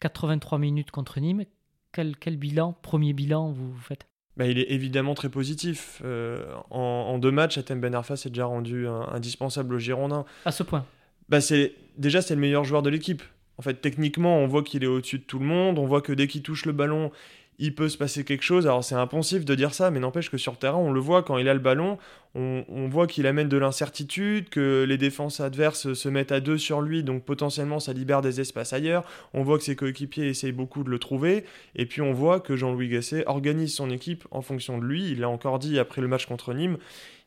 83 0.01 0.59
minutes 0.59 0.91
contre 0.91 1.19
Nîmes. 1.21 1.45
Quel, 1.93 2.17
quel 2.17 2.37
bilan, 2.37 2.75
premier 2.83 3.13
bilan, 3.13 3.51
vous, 3.53 3.73
vous 3.73 3.81
faites? 3.81 4.07
Bah, 4.37 4.47
il 4.47 4.59
est 4.59 4.71
évidemment 4.71 5.15
très 5.15 5.31
positif. 5.31 6.03
Euh, 6.05 6.45
en, 6.71 6.79
en 6.79 7.19
deux 7.19 7.31
matchs, 7.31 7.57
Atem 7.59 7.81
Ben 7.81 7.95
Arfa 7.95 8.17
s'est 8.17 8.29
déjà 8.29 8.45
rendu 8.45 8.87
un- 8.87 9.09
indispensable 9.13 9.75
aux 9.75 9.79
Girondins. 9.79 10.27
À 10.45 10.53
ce 10.53 10.63
point 10.63 10.85
Bah 11.29 11.41
c'est 11.41 11.75
déjà 11.99 12.23
c'est 12.23 12.35
le 12.35 12.41
meilleur 12.41 12.65
joueur 12.65 12.83
de 12.83 12.91
l'équipe. 12.91 13.23
En 13.59 13.63
fait, 13.63 13.75
techniquement, 13.75 14.39
on 14.39 14.47
voit 14.47 14.63
qu'il 14.63 14.85
est 14.85 14.89
au-dessus 14.89 15.19
de 15.19 15.25
tout 15.25 15.39
le 15.39 15.47
monde. 15.47 15.79
On 15.79 15.87
voit 15.87 16.03
que 16.03 16.13
dès 16.13 16.27
qu'il 16.27 16.43
touche 16.43 16.67
le 16.67 16.73
ballon, 16.73 17.11
il 17.59 17.75
peut 17.75 17.89
se 17.89 17.97
passer 17.97 18.25
quelque 18.25 18.43
chose. 18.43 18.67
Alors 18.67 18.85
c'est 18.85 18.95
impensif 18.95 19.45
de 19.45 19.55
dire 19.55 19.73
ça, 19.75 19.91
mais 19.91 20.01
n'empêche 20.01 20.31
que 20.31 20.37
sur 20.37 20.59
terrain, 20.59 20.77
on 20.77 20.93
le 20.93 21.01
voit 21.01 21.23
quand 21.23 21.39
il 21.39 21.49
a 21.49 21.55
le 21.55 21.61
ballon. 21.61 21.99
On, 22.35 22.87
voit 22.89 23.07
qu'il 23.07 23.27
amène 23.27 23.49
de 23.49 23.57
l'incertitude, 23.57 24.51
que 24.51 24.85
les 24.87 24.99
défenses 24.99 25.41
adverses 25.41 25.95
se 25.95 26.09
mettent 26.11 26.33
à 26.33 26.41
deux 26.41 26.59
sur 26.59 26.83
lui, 26.83 27.03
donc 27.03 27.25
potentiellement 27.25 27.81
ça 27.81 27.95
libère 27.95 28.21
des 28.21 28.43
espaces 28.43 28.75
ailleurs. 28.75 29.05
On 29.33 29.43
voit 29.43 29.57
que 29.57 29.65
ses 29.65 29.75
coéquipiers 29.75 30.27
essayent 30.27 30.53
beaucoup 30.53 30.85
de 30.85 30.91
le 30.91 30.99
trouver. 30.99 31.45
Et 31.77 31.87
puis 31.87 32.03
on 32.03 32.13
voit 32.13 32.41
que 32.41 32.55
Jean-Louis 32.55 32.89
Gasset 32.89 33.25
organise 33.27 33.75
son 33.75 33.89
équipe 33.89 34.27
en 34.31 34.43
fonction 34.43 34.77
de 34.77 34.85
lui. 34.85 35.11
Il 35.11 35.21
l'a 35.21 35.31
encore 35.31 35.59
dit 35.59 35.79
après 35.79 36.03
le 36.03 36.09
match 36.09 36.27
contre 36.27 36.53
Nîmes. 36.53 36.77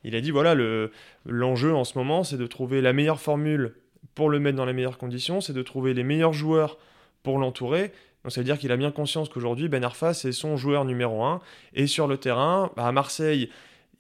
Il 0.04 0.16
a 0.16 0.22
dit 0.22 0.30
voilà, 0.30 0.54
le, 0.54 0.92
l'enjeu 1.26 1.74
en 1.74 1.84
ce 1.84 1.98
moment, 1.98 2.24
c'est 2.24 2.38
de 2.38 2.48
trouver 2.48 2.82
la 2.82 2.94
meilleure 2.94 3.20
formule 3.20 3.74
pour 4.16 4.30
le 4.30 4.40
mettre 4.40 4.58
dans 4.58 4.66
les 4.66 4.74
meilleures 4.74 4.98
conditions, 4.98 5.42
c'est 5.42 5.54
de 5.54 5.62
trouver 5.62 5.94
les 5.94 6.04
meilleurs 6.04 6.34
joueurs 6.34 6.78
pour 7.24 7.38
l'entourer. 7.40 7.92
Donc 8.24 8.34
ça 8.34 8.42
veut 8.42 8.46
dire 8.46 8.58
qu'il 8.58 8.72
a 8.72 8.78
bien 8.78 8.92
conscience 8.92 9.30
qu'aujourd'hui, 9.30 9.70
Ben 9.70 9.84
Arfa, 9.84 10.14
c'est 10.14 10.32
son 10.32 10.58
joueur 10.58 10.84
numéro 10.86 11.24
un. 11.24 11.40
Et 11.74 11.88
sur 11.88 12.08
le 12.08 12.18
terrain, 12.18 12.72
bah, 12.76 12.86
à 12.86 12.92
Marseille, 12.92 13.50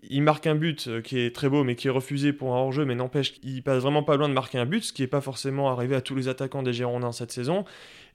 il 0.10 0.22
marque 0.24 0.48
un 0.48 0.56
but 0.56 0.88
euh, 0.88 1.01
qui 1.01 1.20
est 1.20 1.36
très 1.36 1.50
beau, 1.50 1.63
mais 1.63 1.75
qui 1.75 1.88
est 1.88 1.92
refusé 1.92 2.34
pour 2.34 2.54
un 2.56 2.60
hors-jeu, 2.60 2.86
mais 2.86 2.96
n'empêche 2.96 3.34
qu'il 3.34 3.63
passe 3.63 3.82
vraiment 3.82 4.04
pas 4.04 4.18
loin 4.18 4.30
de 4.30 4.34
marquer 4.34 4.58
un 4.58 4.66
but, 4.66 4.84
ce 4.84 4.94
qui 4.94 5.01
n'est 5.01 5.08
pas 5.08 5.22
forcément 5.22 5.70
arrivé 5.70 5.96
à 5.96 6.01
tous 6.01 6.16
les 6.16 6.28
attaquants 6.28 6.63
des 6.63 6.74
Girondins 6.74 7.12
cette 7.12 7.32
saison. 7.32 7.66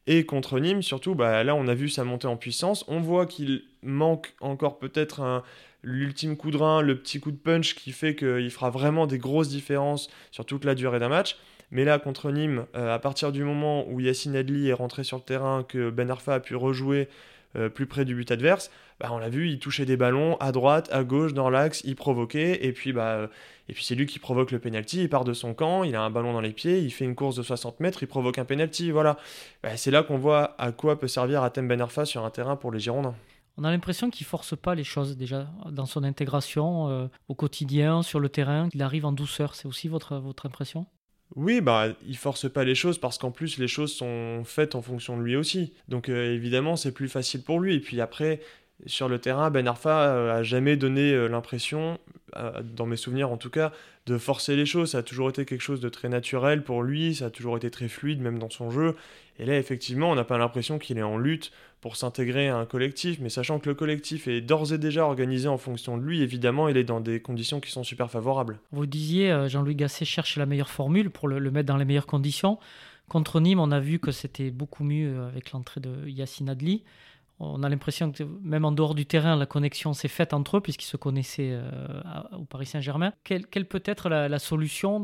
Et 0.06 0.26
contre 0.26 0.60
Nîmes, 0.60 0.82
surtout, 0.82 1.14
bah, 1.14 1.42
là, 1.44 1.54
on 1.54 1.66
a 1.68 1.74
vu 1.74 1.88
sa 1.88 2.04
montée 2.04 2.26
en 2.26 2.36
puissance. 2.36 2.84
On 2.88 3.00
voit 3.00 3.24
qu'il 3.26 3.62
manque 3.82 4.34
encore 4.40 4.78
peut-être 4.78 5.20
un- 5.20 5.42
l'ultime 5.82 6.36
coup 6.36 6.50
de 6.50 6.56
rein, 6.56 6.80
le 6.80 6.98
petit 6.98 7.20
coup 7.20 7.30
de 7.30 7.36
punch 7.36 7.74
qui 7.74 7.92
fait 7.92 8.14
qu'il 8.14 8.50
fera 8.50 8.70
vraiment 8.70 9.06
des 9.06 9.18
grosses 9.18 9.48
différences 9.50 10.08
sur 10.30 10.46
toute 10.46 10.64
la 10.64 10.74
durée 10.74 10.98
d'un 10.98 11.08
match. 11.10 11.36
Mais 11.71 11.85
là, 11.85 11.99
contre 11.99 12.30
Nîmes, 12.30 12.66
euh, 12.76 12.94
à 12.94 12.99
partir 12.99 13.33
du 13.33 13.44
moment 13.44 13.87
où 13.88 14.00
Yacine 14.00 14.37
Adli 14.37 14.68
est 14.68 14.75
rentré 14.75 15.04
sur 15.04 15.16
le 15.16 15.23
terrain, 15.23 15.64
que 15.66 15.90
Ben 15.90 16.11
Arfa 16.11 16.35
a 16.35 16.40
pu 16.40 16.54
rejouer 16.56 17.09
euh, 17.56 17.68
plus 17.68 17.87
près 17.87 18.04
du 18.04 18.16
but 18.16 18.30
adverse, 18.33 18.71
bah, 18.99 19.11
on 19.12 19.18
l'a 19.18 19.28
vu, 19.28 19.49
il 19.49 19.61
touchait 19.61 19.85
des 19.85 19.97
ballons 19.97 20.37
à 20.38 20.50
droite, 20.50 20.88
à 20.92 21.04
gauche, 21.04 21.35
dans 21.35 21.50
l'axe, 21.50 21.83
il 21.85 21.94
provoquait, 21.94 22.64
et 22.66 22.73
puis, 22.73 22.92
bah, 22.92 23.12
euh, 23.12 23.26
et 23.68 23.75
puis 23.75 23.85
c'est 23.85 23.94
lui 23.94 24.06
qui 24.06 24.18
provoque 24.18 24.50
le 24.50 24.59
penalty, 24.59 25.02
il 25.02 25.09
part 25.09 25.25
de 25.25 25.33
son 25.33 25.54
camp, 25.54 25.85
il 25.85 25.94
a 25.94 26.02
un 26.02 26.11
ballon 26.11 26.33
dans 26.33 26.40
les 26.40 26.52
pieds, 26.52 26.80
il 26.80 26.90
fait 26.90 27.04
une 27.04 27.14
course 27.14 27.37
de 27.37 27.44
60 27.44 27.78
mètres, 27.78 28.02
il 28.02 28.09
provoque 28.09 28.38
un 28.38 28.44
penalty, 28.44 28.90
voilà. 28.90 29.16
Bah, 29.62 29.76
c'est 29.76 29.92
là 29.92 30.02
qu'on 30.02 30.18
voit 30.18 30.56
à 30.59 30.73
quoi 30.73 30.99
peut 30.99 31.06
servir 31.06 31.44
Atem 31.44 31.68
Ben 31.68 31.80
Arfa 31.80 32.04
sur 32.04 32.25
un 32.25 32.30
terrain 32.30 32.56
pour 32.56 32.73
les 32.73 32.80
Girondins. 32.80 33.14
On 33.56 33.62
a 33.62 33.71
l'impression 33.71 34.11
qu'il 34.11 34.26
force 34.26 34.56
pas 34.56 34.75
les 34.75 34.83
choses 34.83 35.16
déjà 35.16 35.47
dans 35.71 35.87
son 35.87 36.02
intégration 36.02 37.09
au 37.28 37.35
quotidien, 37.37 38.02
sur 38.02 38.18
le 38.18 38.28
terrain. 38.28 38.68
Il 38.75 38.83
arrive 38.83 39.06
en 39.06 39.12
douceur. 39.12 39.54
C'est 39.54 39.68
aussi 39.68 39.87
votre, 39.87 40.16
votre 40.16 40.47
impression? 40.47 40.87
Oui, 41.36 41.60
bah, 41.60 41.88
il 42.06 42.16
force 42.16 42.50
pas 42.50 42.64
les 42.64 42.74
choses 42.74 42.98
parce 42.98 43.18
qu'en 43.18 43.30
plus 43.30 43.58
les 43.58 43.68
choses 43.68 43.92
sont 43.92 44.42
faites 44.44 44.74
en 44.74 44.82
fonction 44.82 45.16
de 45.16 45.22
lui 45.22 45.36
aussi. 45.36 45.72
Donc 45.88 46.08
euh, 46.08 46.32
évidemment, 46.32 46.76
c'est 46.76 46.92
plus 46.92 47.08
facile 47.08 47.42
pour 47.42 47.60
lui. 47.60 47.74
Et 47.74 47.80
puis 47.80 48.00
après, 48.00 48.40
sur 48.86 49.08
le 49.08 49.18
terrain, 49.18 49.50
Ben 49.50 49.66
Arfa 49.66 50.32
a 50.34 50.42
jamais 50.42 50.76
donné 50.76 51.28
l'impression, 51.28 51.98
dans 52.64 52.86
mes 52.86 52.96
souvenirs 52.96 53.30
en 53.30 53.36
tout 53.36 53.50
cas, 53.50 53.72
de 54.06 54.18
forcer 54.18 54.56
les 54.56 54.66
choses. 54.66 54.90
Ça 54.90 54.98
a 54.98 55.02
toujours 55.02 55.28
été 55.28 55.44
quelque 55.44 55.60
chose 55.60 55.80
de 55.80 55.88
très 55.88 56.08
naturel 56.08 56.62
pour 56.62 56.82
lui, 56.82 57.14
ça 57.14 57.26
a 57.26 57.30
toujours 57.30 57.56
été 57.56 57.70
très 57.70 57.88
fluide, 57.88 58.20
même 58.20 58.38
dans 58.38 58.50
son 58.50 58.70
jeu. 58.70 58.96
Et 59.38 59.46
là, 59.46 59.58
effectivement, 59.58 60.10
on 60.10 60.14
n'a 60.14 60.24
pas 60.24 60.38
l'impression 60.38 60.78
qu'il 60.78 60.98
est 60.98 61.02
en 61.02 61.18
lutte 61.18 61.50
pour 61.80 61.96
s'intégrer 61.96 62.48
à 62.48 62.56
un 62.56 62.66
collectif, 62.66 63.18
mais 63.20 63.28
sachant 63.28 63.58
que 63.58 63.68
le 63.68 63.74
collectif 63.74 64.26
est 64.28 64.40
d'ores 64.40 64.72
et 64.72 64.78
déjà 64.78 65.04
organisé 65.04 65.48
en 65.48 65.58
fonction 65.58 65.98
de 65.98 66.02
lui, 66.02 66.22
évidemment, 66.22 66.68
il 66.68 66.76
est 66.76 66.84
dans 66.84 67.00
des 67.00 67.20
conditions 67.20 67.60
qui 67.60 67.70
sont 67.70 67.84
super 67.84 68.10
favorables. 68.10 68.58
Vous 68.72 68.86
disiez, 68.86 69.30
euh, 69.30 69.48
Jean-Louis 69.48 69.74
Gasset 69.74 70.04
cherche 70.04 70.36
la 70.36 70.46
meilleure 70.46 70.70
formule 70.70 71.10
pour 71.10 71.28
le, 71.28 71.50
mettre 71.50 71.66
dans 71.66 71.76
les 71.76 71.84
meilleures 71.84 72.06
conditions. 72.06 72.58
Contre 73.08 73.40
Nîmes, 73.40 73.60
on 73.60 73.70
a 73.70 73.80
vu 73.80 73.98
que 73.98 74.12
c'était 74.12 74.50
beaucoup 74.50 74.84
mieux 74.84 75.14
euh, 75.14 75.28
avec 75.28 75.52
l'entrée 75.52 75.80
de 75.80 76.08
Yacine 76.08 76.48
Adli. 76.48 76.84
On 77.40 77.62
a 77.64 77.68
l'impression 77.68 78.12
que 78.12 78.22
même 78.42 78.64
en 78.64 78.72
dehors 78.72 78.94
du 78.94 79.04
terrain, 79.04 79.36
la 79.36 79.44
connexion 79.44 79.92
s'est 79.92 80.08
faite 80.08 80.32
entre 80.32 80.58
eux 80.58 80.60
puisqu'ils 80.60 80.86
se 80.86 80.96
connaissaient 80.96 81.50
euh, 81.50 82.00
au 82.38 82.44
Paris 82.44 82.64
Saint-Germain. 82.64 83.12
Quelle, 83.24 83.44
peut 83.44 83.82
être 83.84 84.08
la, 84.08 84.38
solution 84.38 85.02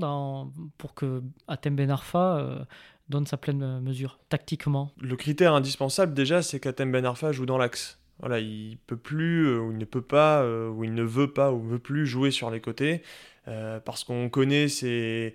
pour 0.78 0.94
que 0.94 1.22
Atem 1.48 1.74
Ben 1.74 1.90
Arfa 1.90 2.64
donne 3.10 3.26
sa 3.26 3.36
pleine 3.36 3.80
mesure, 3.80 4.18
tactiquement 4.28 4.92
Le 5.00 5.16
critère 5.16 5.52
indispensable 5.54 6.14
déjà, 6.14 6.42
c'est 6.42 6.60
qu'Atem 6.60 6.90
Ben 6.90 7.04
Arfa 7.04 7.32
joue 7.32 7.44
dans 7.44 7.58
l'axe. 7.58 7.98
Voilà, 8.20 8.38
il 8.38 8.76
peut 8.86 8.96
plus, 8.96 9.46
euh, 9.46 9.60
ou 9.60 9.72
il 9.72 9.78
ne 9.78 9.84
peut 9.84 10.02
pas, 10.02 10.42
euh, 10.42 10.68
ou 10.68 10.84
il 10.84 10.94
ne 10.94 11.02
veut 11.02 11.32
pas, 11.32 11.52
ou 11.52 11.60
veut 11.60 11.78
plus 11.78 12.06
jouer 12.06 12.30
sur 12.30 12.50
les 12.50 12.60
côtés, 12.60 13.02
euh, 13.48 13.80
parce 13.80 14.04
qu'on 14.04 14.28
connaît 14.28 14.68
ses, 14.68 15.34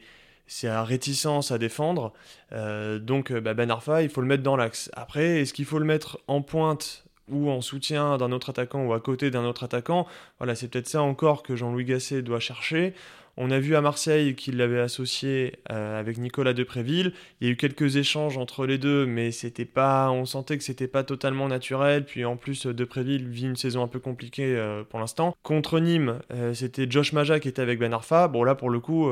réticences 0.63 1.51
à 1.51 1.58
défendre. 1.58 2.13
donc 2.51 3.34
bah, 3.34 3.55
Ben 3.55 3.72
Arfa, 3.72 4.03
il 4.03 4.10
faut 4.10 4.22
le 4.22 4.27
mettre 4.27 4.44
dans 4.44 4.55
l'axe. 4.55 4.91
Après, 4.94 5.41
est-ce 5.41 5.53
qu'il 5.53 5.65
faut 5.65 5.79
le 5.79 5.86
mettre 5.86 6.20
en 6.27 6.41
pointe 6.41 7.03
ou 7.27 7.50
en 7.50 7.62
soutien 7.62 8.17
d'un 8.17 8.32
autre 8.32 8.51
attaquant 8.51 8.86
ou 8.86 8.94
à 8.94 9.00
côté 9.00 9.32
d'un 9.32 9.46
autre 9.46 9.63
attaquant? 9.63 10.05
Voilà, 10.38 10.53
c'est 10.53 10.67
peut-être 10.67 10.88
ça 10.88 11.01
encore 11.01 11.41
que 11.41 11.55
Jean-Louis 11.55 11.86
Gasset 11.86 12.22
doit 12.22 12.39
chercher. 12.39 12.94
On 13.37 13.51
a 13.51 13.59
vu 13.59 13.75
à 13.75 13.81
Marseille 13.81 14.33
qu'il 14.35 14.55
l'avait 14.57 14.79
associé 14.79 15.59
euh, 15.69 15.99
avec 15.99 16.17
Nicolas 16.17 16.53
Depréville. 16.53 17.11
Il 17.41 17.47
y 17.47 17.49
a 17.49 17.53
eu 17.53 17.57
quelques 17.57 17.97
échanges 17.97 18.37
entre 18.37 18.65
les 18.65 18.77
deux, 18.77 19.05
mais 19.05 19.31
c'était 19.31 19.65
pas, 19.65 20.09
on 20.09 20.25
sentait 20.25 20.57
que 20.57 20.63
c'était 20.63 20.87
pas 20.87 21.03
totalement 21.03 21.49
naturel. 21.49 22.05
Puis 22.05 22.23
en 22.23 22.37
plus, 22.37 22.65
Depréville 22.65 23.27
vit 23.27 23.45
une 23.45 23.57
saison 23.57 23.83
un 23.83 23.87
peu 23.87 23.99
compliquée 23.99 24.55
euh, 24.55 24.83
pour 24.83 24.99
l'instant. 24.99 25.35
Contre 25.43 25.81
Nîmes, 25.81 26.19
euh, 26.33 26.53
c'était 26.53 26.89
Josh 26.89 27.11
Maja 27.11 27.41
qui 27.41 27.49
était 27.49 27.61
avec 27.61 27.77
Ben 27.77 27.93
Arfa. 27.93 28.29
Bon 28.29 28.43
là, 28.43 28.55
pour 28.55 28.69
le 28.69 28.79
coup, 28.79 29.09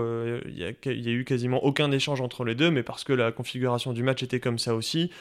il 0.47 0.57
y, 0.57 0.63
a 0.63 1.11
eu 1.11 1.25
quasiment 1.25 1.63
aucun 1.63 1.91
échange 1.91 2.21
entre 2.21 2.45
les 2.45 2.55
deux, 2.55 2.71
mais 2.71 2.83
parce 2.83 3.03
que 3.03 3.11
la 3.11 3.33
configuration 3.33 3.91
du 3.91 4.03
match 4.03 4.23
était 4.23 4.39
comme 4.39 4.59
ça 4.59 4.73
aussi 4.73 5.11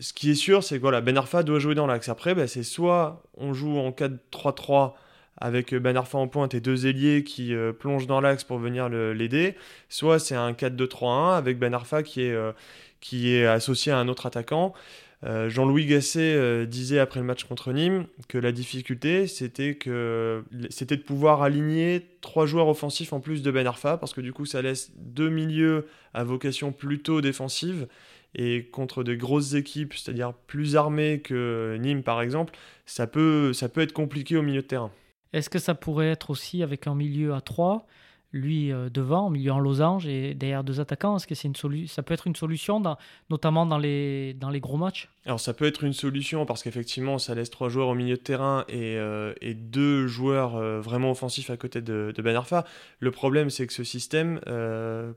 ce 0.00 0.12
qui 0.12 0.30
est 0.30 0.36
sûr, 0.36 0.62
c'est 0.62 0.76
que 0.76 0.82
voilà, 0.82 1.00
Ben 1.00 1.16
Arfa 1.16 1.42
doit 1.42 1.58
jouer 1.58 1.74
dans 1.74 1.86
l'axe. 1.86 2.08
Après, 2.08 2.34
ben, 2.34 2.46
c'est 2.46 2.62
soit 2.62 3.22
on 3.36 3.52
joue 3.52 3.78
en 3.78 3.90
4-3-3 3.90 4.94
avec 5.40 5.74
Ben 5.74 5.96
Arfa 5.96 6.18
en 6.18 6.28
pointe 6.28 6.54
et 6.54 6.60
deux 6.60 6.86
ailiers 6.86 7.24
qui 7.24 7.54
euh, 7.54 7.72
plongent 7.72 8.06
dans 8.06 8.20
l'axe 8.20 8.44
pour 8.44 8.58
venir 8.58 8.88
l'aider, 8.88 9.54
soit 9.88 10.18
c'est 10.18 10.34
un 10.34 10.52
4-2-3-1 10.52 11.36
avec 11.36 11.58
Ben 11.58 11.74
Arfa 11.74 12.02
qui 12.02 12.22
est, 12.22 12.32
euh, 12.32 12.52
qui 13.00 13.32
est 13.32 13.46
associé 13.46 13.92
à 13.92 13.98
un 13.98 14.08
autre 14.08 14.26
attaquant. 14.26 14.74
Euh, 15.24 15.48
Jean-Louis 15.48 15.86
Gasset 15.86 16.66
disait 16.66 17.00
après 17.00 17.18
le 17.18 17.26
match 17.26 17.42
contre 17.42 17.72
Nîmes 17.72 18.06
que 18.28 18.38
la 18.38 18.52
difficulté 18.52 19.26
c'était 19.26 19.76
c'était 20.70 20.96
de 20.96 21.02
pouvoir 21.02 21.42
aligner 21.42 22.06
trois 22.20 22.46
joueurs 22.46 22.68
offensifs 22.68 23.12
en 23.12 23.18
plus 23.18 23.42
de 23.42 23.50
Ben 23.50 23.66
Arfa 23.66 23.96
parce 23.96 24.14
que 24.14 24.20
du 24.20 24.32
coup 24.32 24.46
ça 24.46 24.62
laisse 24.62 24.92
deux 24.96 25.28
milieux 25.28 25.88
à 26.14 26.22
vocation 26.22 26.70
plutôt 26.70 27.20
défensive 27.20 27.88
et 28.34 28.68
contre 28.70 29.02
de 29.02 29.14
grosses 29.14 29.54
équipes, 29.54 29.94
c'est-à-dire 29.94 30.32
plus 30.46 30.76
armées 30.76 31.20
que 31.20 31.76
Nîmes 31.80 32.02
par 32.02 32.20
exemple, 32.22 32.54
ça 32.86 33.06
peut, 33.06 33.52
ça 33.52 33.68
peut 33.68 33.80
être 33.80 33.92
compliqué 33.92 34.36
au 34.36 34.42
milieu 34.42 34.62
de 34.62 34.66
terrain. 34.66 34.92
Est-ce 35.32 35.50
que 35.50 35.58
ça 35.58 35.74
pourrait 35.74 36.08
être 36.10 36.30
aussi 36.30 36.62
avec 36.62 36.86
un 36.86 36.94
milieu 36.94 37.34
à 37.34 37.40
3, 37.40 37.86
lui 38.32 38.72
euh, 38.72 38.90
devant, 38.90 39.30
milieu 39.30 39.52
en 39.52 39.58
losange 39.58 40.06
et 40.06 40.34
derrière 40.34 40.64
deux 40.64 40.80
attaquants? 40.80 41.16
Est-ce 41.16 41.26
que 41.26 41.34
c'est 41.34 41.48
une 41.48 41.86
ça 41.86 42.02
peut 42.02 42.14
être 42.14 42.26
une 42.26 42.36
solution, 42.36 42.82
notamment 43.30 43.66
dans 43.66 43.78
les, 43.78 44.34
dans 44.34 44.50
les 44.50 44.60
gros 44.60 44.76
matchs? 44.76 45.08
Alors 45.26 45.40
ça 45.40 45.52
peut 45.52 45.66
être 45.66 45.84
une 45.84 45.92
solution 45.92 46.46
parce 46.46 46.62
qu'effectivement 46.62 47.18
ça 47.18 47.34
laisse 47.34 47.50
trois 47.50 47.68
joueurs 47.68 47.88
au 47.88 47.94
milieu 47.94 48.16
de 48.16 48.22
terrain 48.22 48.64
et, 48.68 48.96
euh, 48.96 49.34
et 49.40 49.54
deux 49.54 50.06
joueurs 50.06 50.56
euh, 50.56 50.80
vraiment 50.80 51.10
offensifs 51.10 51.50
à 51.50 51.56
côté 51.56 51.82
de, 51.82 52.12
de 52.14 52.22
Ben 52.22 52.34
Arfa. 52.34 52.64
Le 53.00 53.10
problème 53.10 53.50
c'est 53.50 53.66
que 53.66 53.72
ce 53.72 53.84
système, 53.84 54.40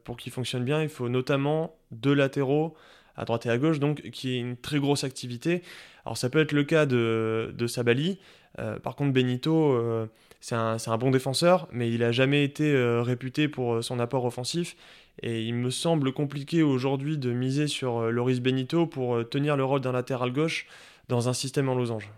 pour 0.03 0.17
qu'il 0.17 0.31
fonctionne 0.31 0.63
bien, 0.63 0.81
il 0.81 0.89
faut 0.89 1.09
notamment 1.09 1.75
deux 1.91 2.13
latéraux 2.13 2.75
à 3.15 3.25
droite 3.25 3.45
et 3.45 3.49
à 3.49 3.57
gauche, 3.57 3.79
donc 3.79 4.01
qui 4.11 4.35
est 4.35 4.39
une 4.39 4.57
très 4.57 4.79
grosse 4.79 5.03
activité. 5.03 5.63
Alors 6.05 6.17
ça 6.17 6.29
peut 6.29 6.39
être 6.39 6.51
le 6.53 6.63
cas 6.63 6.85
de, 6.85 7.53
de 7.55 7.67
Sabali, 7.67 8.19
euh, 8.59 8.79
par 8.79 8.95
contre, 8.95 9.13
Benito, 9.13 9.73
euh, 9.73 10.07
c'est 10.39 10.55
un, 10.55 10.97
bon 10.97 11.11
défenseur, 11.11 11.67
mais 11.71 11.91
il 11.91 11.99
n'a 11.99 12.11
jamais 12.11 12.43
été 12.43 12.73
euh, 12.73 13.01
réputé 13.01 13.47
pour 13.47 13.83
son 13.83 13.99
apport 13.99 14.25
offensif. 14.25 14.75
Et 15.21 15.43
il 15.43 15.53
me 15.53 15.69
semble 15.69 16.13
compliqué 16.13 16.63
aujourd'hui 16.63 17.17
de 17.17 17.31
miser 17.31 17.67
sur 17.67 18.09
Loris 18.11 18.39
Benito 18.39 18.87
pour 18.87 19.27
tenir 19.29 19.57
le 19.57 19.63
rôle 19.63 19.81
d'un 19.81 19.91
latéral 19.91 20.31
gauche 20.31 20.67
dans 21.09 21.29
un 21.29 21.33
système 21.33 21.69
en 21.69 21.75
losange. 21.75 22.09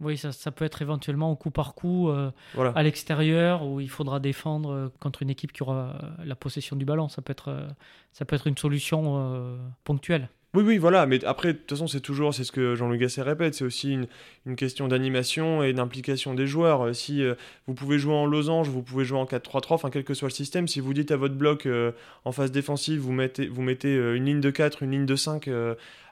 Oui, 0.00 0.16
ça, 0.16 0.52
peut 0.52 0.64
être 0.64 0.80
éventuellement 0.80 1.32
au 1.32 1.36
coup 1.36 1.50
par 1.50 1.74
coup 1.74 2.08
à 2.08 2.82
l'extérieur 2.84 3.66
où 3.66 3.80
il 3.80 3.90
faudra 3.90 4.20
défendre 4.20 4.92
contre 5.00 5.22
une 5.22 5.30
équipe 5.30 5.52
qui 5.52 5.64
aura 5.64 5.98
la 6.24 6.36
possession 6.36 6.76
du 6.76 6.84
ballon. 6.84 7.08
Ça 7.08 7.20
peut 7.22 7.32
être, 7.32 7.66
ça 8.12 8.24
peut 8.24 8.36
être 8.36 8.46
une 8.46 8.56
solution 8.56 9.58
ponctuelle. 9.82 10.28
Oui, 10.54 10.62
oui, 10.64 10.78
voilà, 10.78 11.04
mais 11.04 11.22
après, 11.26 11.52
de 11.52 11.58
toute 11.58 11.68
façon, 11.68 11.86
c'est 11.86 12.00
toujours, 12.00 12.32
c'est 12.32 12.42
ce 12.42 12.52
que 12.52 12.74
Jean-Louis 12.74 12.96
Gasset 12.96 13.20
répète, 13.20 13.54
c'est 13.54 13.64
aussi 13.64 13.98
une, 14.46 14.56
question 14.56 14.88
d'animation 14.88 15.62
et 15.62 15.74
d'implication 15.74 16.32
des 16.32 16.46
joueurs. 16.46 16.86
Euh, 16.86 16.92
si 16.94 17.22
euh, 17.22 17.34
vous 17.66 17.74
pouvez 17.74 17.98
jouer 17.98 18.14
en 18.14 18.24
losange, 18.24 18.66
vous 18.70 18.80
pouvez 18.80 19.04
jouer 19.04 19.18
en 19.18 19.26
4-3-3, 19.26 19.74
enfin, 19.74 19.90
quel 19.90 20.04
que 20.04 20.14
soit 20.14 20.28
le 20.28 20.32
système, 20.32 20.66
si 20.66 20.80
vous 20.80 20.94
dites 20.94 21.10
à 21.10 21.18
votre 21.18 21.34
bloc 21.34 21.66
euh, 21.66 21.92
en 22.24 22.32
phase 22.32 22.50
défensive, 22.50 22.98
vous 22.98 23.12
mettez, 23.12 23.46
vous 23.46 23.60
mettez 23.60 23.94
une 23.94 24.24
ligne 24.24 24.40
de 24.40 24.48
4, 24.48 24.82
une 24.84 24.92
ligne 24.92 25.06
de 25.06 25.16
5 25.16 25.50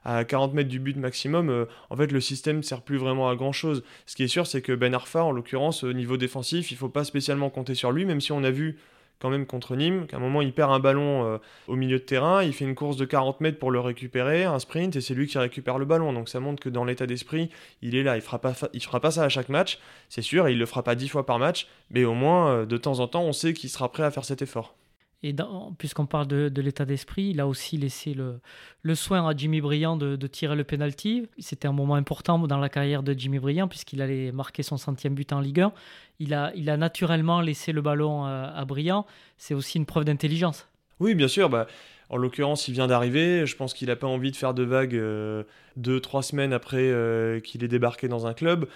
à 0.04 0.24
40 0.24 0.52
mètres 0.52 0.68
du 0.68 0.80
but 0.80 0.98
maximum, 0.98 1.66
en 1.88 1.96
fait, 1.96 2.12
le 2.12 2.20
système 2.20 2.58
ne 2.58 2.62
sert 2.62 2.82
plus 2.82 2.98
vraiment 2.98 3.30
à 3.30 3.36
grand 3.36 3.52
chose. 3.52 3.82
Ce 4.04 4.16
qui 4.16 4.22
est 4.22 4.28
sûr, 4.28 4.46
c'est 4.46 4.60
que 4.60 4.72
Ben 4.72 4.94
Arfa, 4.94 5.24
en 5.24 5.32
l'occurrence, 5.32 5.82
au 5.82 5.94
niveau 5.94 6.18
défensif, 6.18 6.70
il 6.70 6.74
ne 6.74 6.78
faut 6.78 6.90
pas 6.90 7.04
spécialement 7.04 7.48
compter 7.48 7.74
sur 7.74 7.90
lui, 7.90 8.04
même 8.04 8.20
si 8.20 8.32
on 8.32 8.44
a 8.44 8.50
vu 8.50 8.76
quand 9.20 9.30
même 9.30 9.46
contre 9.46 9.76
Nîmes, 9.76 10.06
qu'à 10.06 10.16
un 10.16 10.20
moment 10.20 10.42
il 10.42 10.52
perd 10.52 10.72
un 10.72 10.78
ballon 10.78 11.24
euh, 11.24 11.38
au 11.68 11.76
milieu 11.76 11.98
de 11.98 12.04
terrain, 12.04 12.42
il 12.42 12.52
fait 12.52 12.64
une 12.64 12.74
course 12.74 12.96
de 12.96 13.04
40 13.04 13.40
mètres 13.40 13.58
pour 13.58 13.70
le 13.70 13.80
récupérer, 13.80 14.44
un 14.44 14.58
sprint, 14.58 14.96
et 14.96 15.00
c'est 15.00 15.14
lui 15.14 15.26
qui 15.26 15.38
récupère 15.38 15.78
le 15.78 15.84
ballon. 15.84 16.12
Donc 16.12 16.28
ça 16.28 16.40
montre 16.40 16.62
que 16.62 16.68
dans 16.68 16.84
l'état 16.84 17.06
d'esprit, 17.06 17.50
il 17.82 17.94
est 17.94 18.02
là. 18.02 18.16
Il 18.16 18.22
fera 18.22 18.38
fera 18.38 19.00
pas 19.00 19.10
ça 19.10 19.24
à 19.24 19.28
chaque 19.28 19.48
match, 19.48 19.78
c'est 20.08 20.22
sûr, 20.22 20.48
il 20.48 20.58
le 20.58 20.66
fera 20.66 20.82
pas 20.82 20.94
10 20.94 21.08
fois 21.08 21.26
par 21.26 21.38
match, 21.38 21.66
mais 21.90 22.04
au 22.04 22.14
moins 22.14 22.50
euh, 22.50 22.66
de 22.66 22.76
temps 22.76 23.00
en 23.00 23.08
temps, 23.08 23.22
on 23.22 23.32
sait 23.32 23.54
qu'il 23.54 23.70
sera 23.70 23.90
prêt 23.90 24.02
à 24.02 24.10
faire 24.10 24.24
cet 24.24 24.42
effort. 24.42 24.74
Et 25.22 25.34
puisqu'on 25.78 26.06
parle 26.06 26.26
de, 26.26 26.60
l'état 26.60 26.84
d'esprit, 26.84 27.30
il 27.30 27.40
a 27.40 27.46
aussi 27.46 27.78
laissé 27.78 28.14
le, 28.14 28.94
soin 28.94 29.26
à 29.28 29.34
Jimmy 29.36 29.60
Briand 29.60 29.96
de, 29.96 30.26
tirer 30.26 30.54
le 30.54 30.64
penalty. 30.64 31.26
C'était 31.38 31.66
un 31.66 31.72
moment 31.72 31.94
important 31.94 32.38
dans 32.38 32.58
la 32.58 32.68
carrière 32.68 33.02
de 33.02 33.12
Jimmy 33.12 33.38
Briand 33.38 33.66
puisqu'il 33.66 34.02
allait 34.02 34.30
marquer 34.30 34.62
son 34.62 34.76
centième 34.76 35.14
but 35.14 35.32
en 35.32 35.40
Ligue 35.40 35.60
1. 35.60 35.72
Il 36.20 36.34
a, 36.34 36.76
naturellement 36.76 37.40
laissé 37.40 37.72
le 37.72 37.82
ballon 37.82 38.24
à, 38.24 38.64
Briand. 38.66 39.06
C'est 39.38 39.54
aussi 39.54 39.78
une 39.78 39.86
preuve 39.86 40.04
d'intelligence. 40.04 40.68
Oui, 41.00 41.14
bien 41.14 41.28
sûr. 41.28 41.48
Bah, 41.48 41.66
en 42.08 42.16
l'occurrence, 42.16 42.68
il 42.68 42.74
vient 42.74 42.86
d'arriver. 42.86 43.46
Je 43.46 43.56
pense 43.56 43.74
qu'il 43.74 43.88
n'a 43.88 43.96
pas 43.96 44.06
envie 44.06 44.30
de 44.30 44.36
faire 44.36 44.54
de 44.54 44.62
vagues 44.62 44.94
euh, 44.94 45.42
deux, 45.76 46.00
trois 46.00 46.22
semaines 46.22 46.52
après 46.52 46.76
euh, 46.90 47.40
qu'il 47.40 47.64
ait 47.64 47.68
débarqué 47.68 48.06
dans 48.06 48.26
un 48.26 48.34
club. 48.34 48.68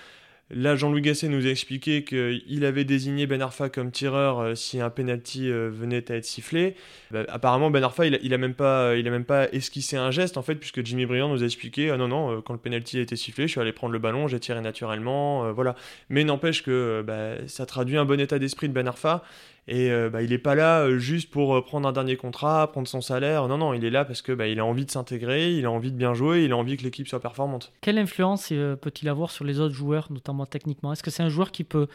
Là, 0.53 0.75
Jean-Louis 0.75 1.01
Gasset 1.01 1.29
nous 1.29 1.47
a 1.47 1.51
expliqué 1.51 2.03
qu'il 2.03 2.65
avait 2.65 2.83
désigné 2.83 3.29
Ben 3.29 3.41
Arfa 3.41 3.69
comme 3.69 3.93
tireur 3.93 4.41
euh, 4.41 4.55
si 4.57 4.81
un 4.81 4.91
penalty 4.91 5.49
euh, 5.49 5.71
venait 5.73 6.11
à 6.11 6.17
être 6.17 6.25
sifflé. 6.25 6.75
Bah, 7.13 7.25
apparemment, 7.29 7.71
Ben 7.71 7.85
Arfa, 7.85 8.07
il, 8.07 8.35
a, 8.35 8.39
même 8.39 8.55
pas, 8.55 8.97
il 8.97 9.07
a 9.07 9.13
même 9.13 9.25
pas 9.25 9.49
esquissé 9.53 9.97
un 9.97 10.11
geste 10.11 10.37
en 10.37 10.43
fait, 10.43 10.57
puisque 10.57 10.85
Jimmy 10.85 11.07
Briand 11.07 11.29
nous 11.29 11.45
a 11.45 11.47
expliqué 11.47 11.91
ah 11.91 11.97
non 11.97 12.09
non, 12.09 12.39
euh, 12.39 12.41
quand 12.41 12.53
le 12.53 12.59
penalty 12.59 12.99
a 12.99 13.01
été 13.01 13.15
sifflé, 13.15 13.47
je 13.47 13.53
suis 13.53 13.61
allé 13.61 13.73
prendre 13.73 13.93
le 13.93 14.01
ballon, 14.01 14.27
j'ai 14.27 14.41
tiré 14.41 14.61
naturellement, 14.61 15.53
voilà. 15.53 15.77
Mais 16.09 16.25
n'empêche 16.25 16.65
que 16.65 17.05
bah, 17.07 17.47
ça 17.47 17.65
traduit 17.65 17.97
un 17.97 18.05
bon 18.05 18.19
état 18.19 18.41
d'esprit 18.41 18.69
de 18.69 18.75
Ben 18.75 18.89
Arfa 18.89 19.23
et 19.69 19.91
euh, 19.91 20.11
bah, 20.11 20.23
il 20.23 20.31
n'est 20.31 20.39
pas 20.39 20.55
là 20.55 20.81
euh, 20.81 20.99
juste 20.99 21.31
pour 21.31 21.55
euh, 21.55 21.63
prendre 21.63 21.89
un 21.89 21.93
dernier 21.93 22.17
contrat, 22.17 22.71
prendre 22.73 22.89
son 22.89 23.01
salaire. 23.01 23.47
Non, 23.49 23.59
non, 23.59 23.75
il 23.75 23.85
est 23.85 23.91
là 23.91 24.05
parce 24.05 24.23
que 24.23 24.33
bah, 24.33 24.49
il 24.49 24.59
a 24.59 24.65
envie 24.65 24.85
de 24.85 24.91
s'intégrer, 24.91 25.53
il 25.53 25.67
a 25.67 25.71
envie 25.71 25.93
de 25.93 25.97
bien 25.97 26.15
jouer, 26.15 26.45
il 26.45 26.53
a 26.53 26.57
envie 26.57 26.77
que 26.77 26.83
l'équipe 26.83 27.07
soit 27.07 27.21
performante. 27.21 27.73
Quelle 27.81 27.99
influence 27.99 28.49
peut-il 28.49 29.09
avoir 29.09 29.31
sur 29.31 29.45
les 29.45 29.61
autres 29.61 29.75
joueurs, 29.75 30.11
notamment 30.11 30.47
techniquement? 30.47 30.93
Est-ce 30.93 31.03
que 31.03 31.11
c'est 31.11 31.23
un 31.23 31.29
joueur 31.29 31.53
qui 31.53 31.65
peut 31.65 31.87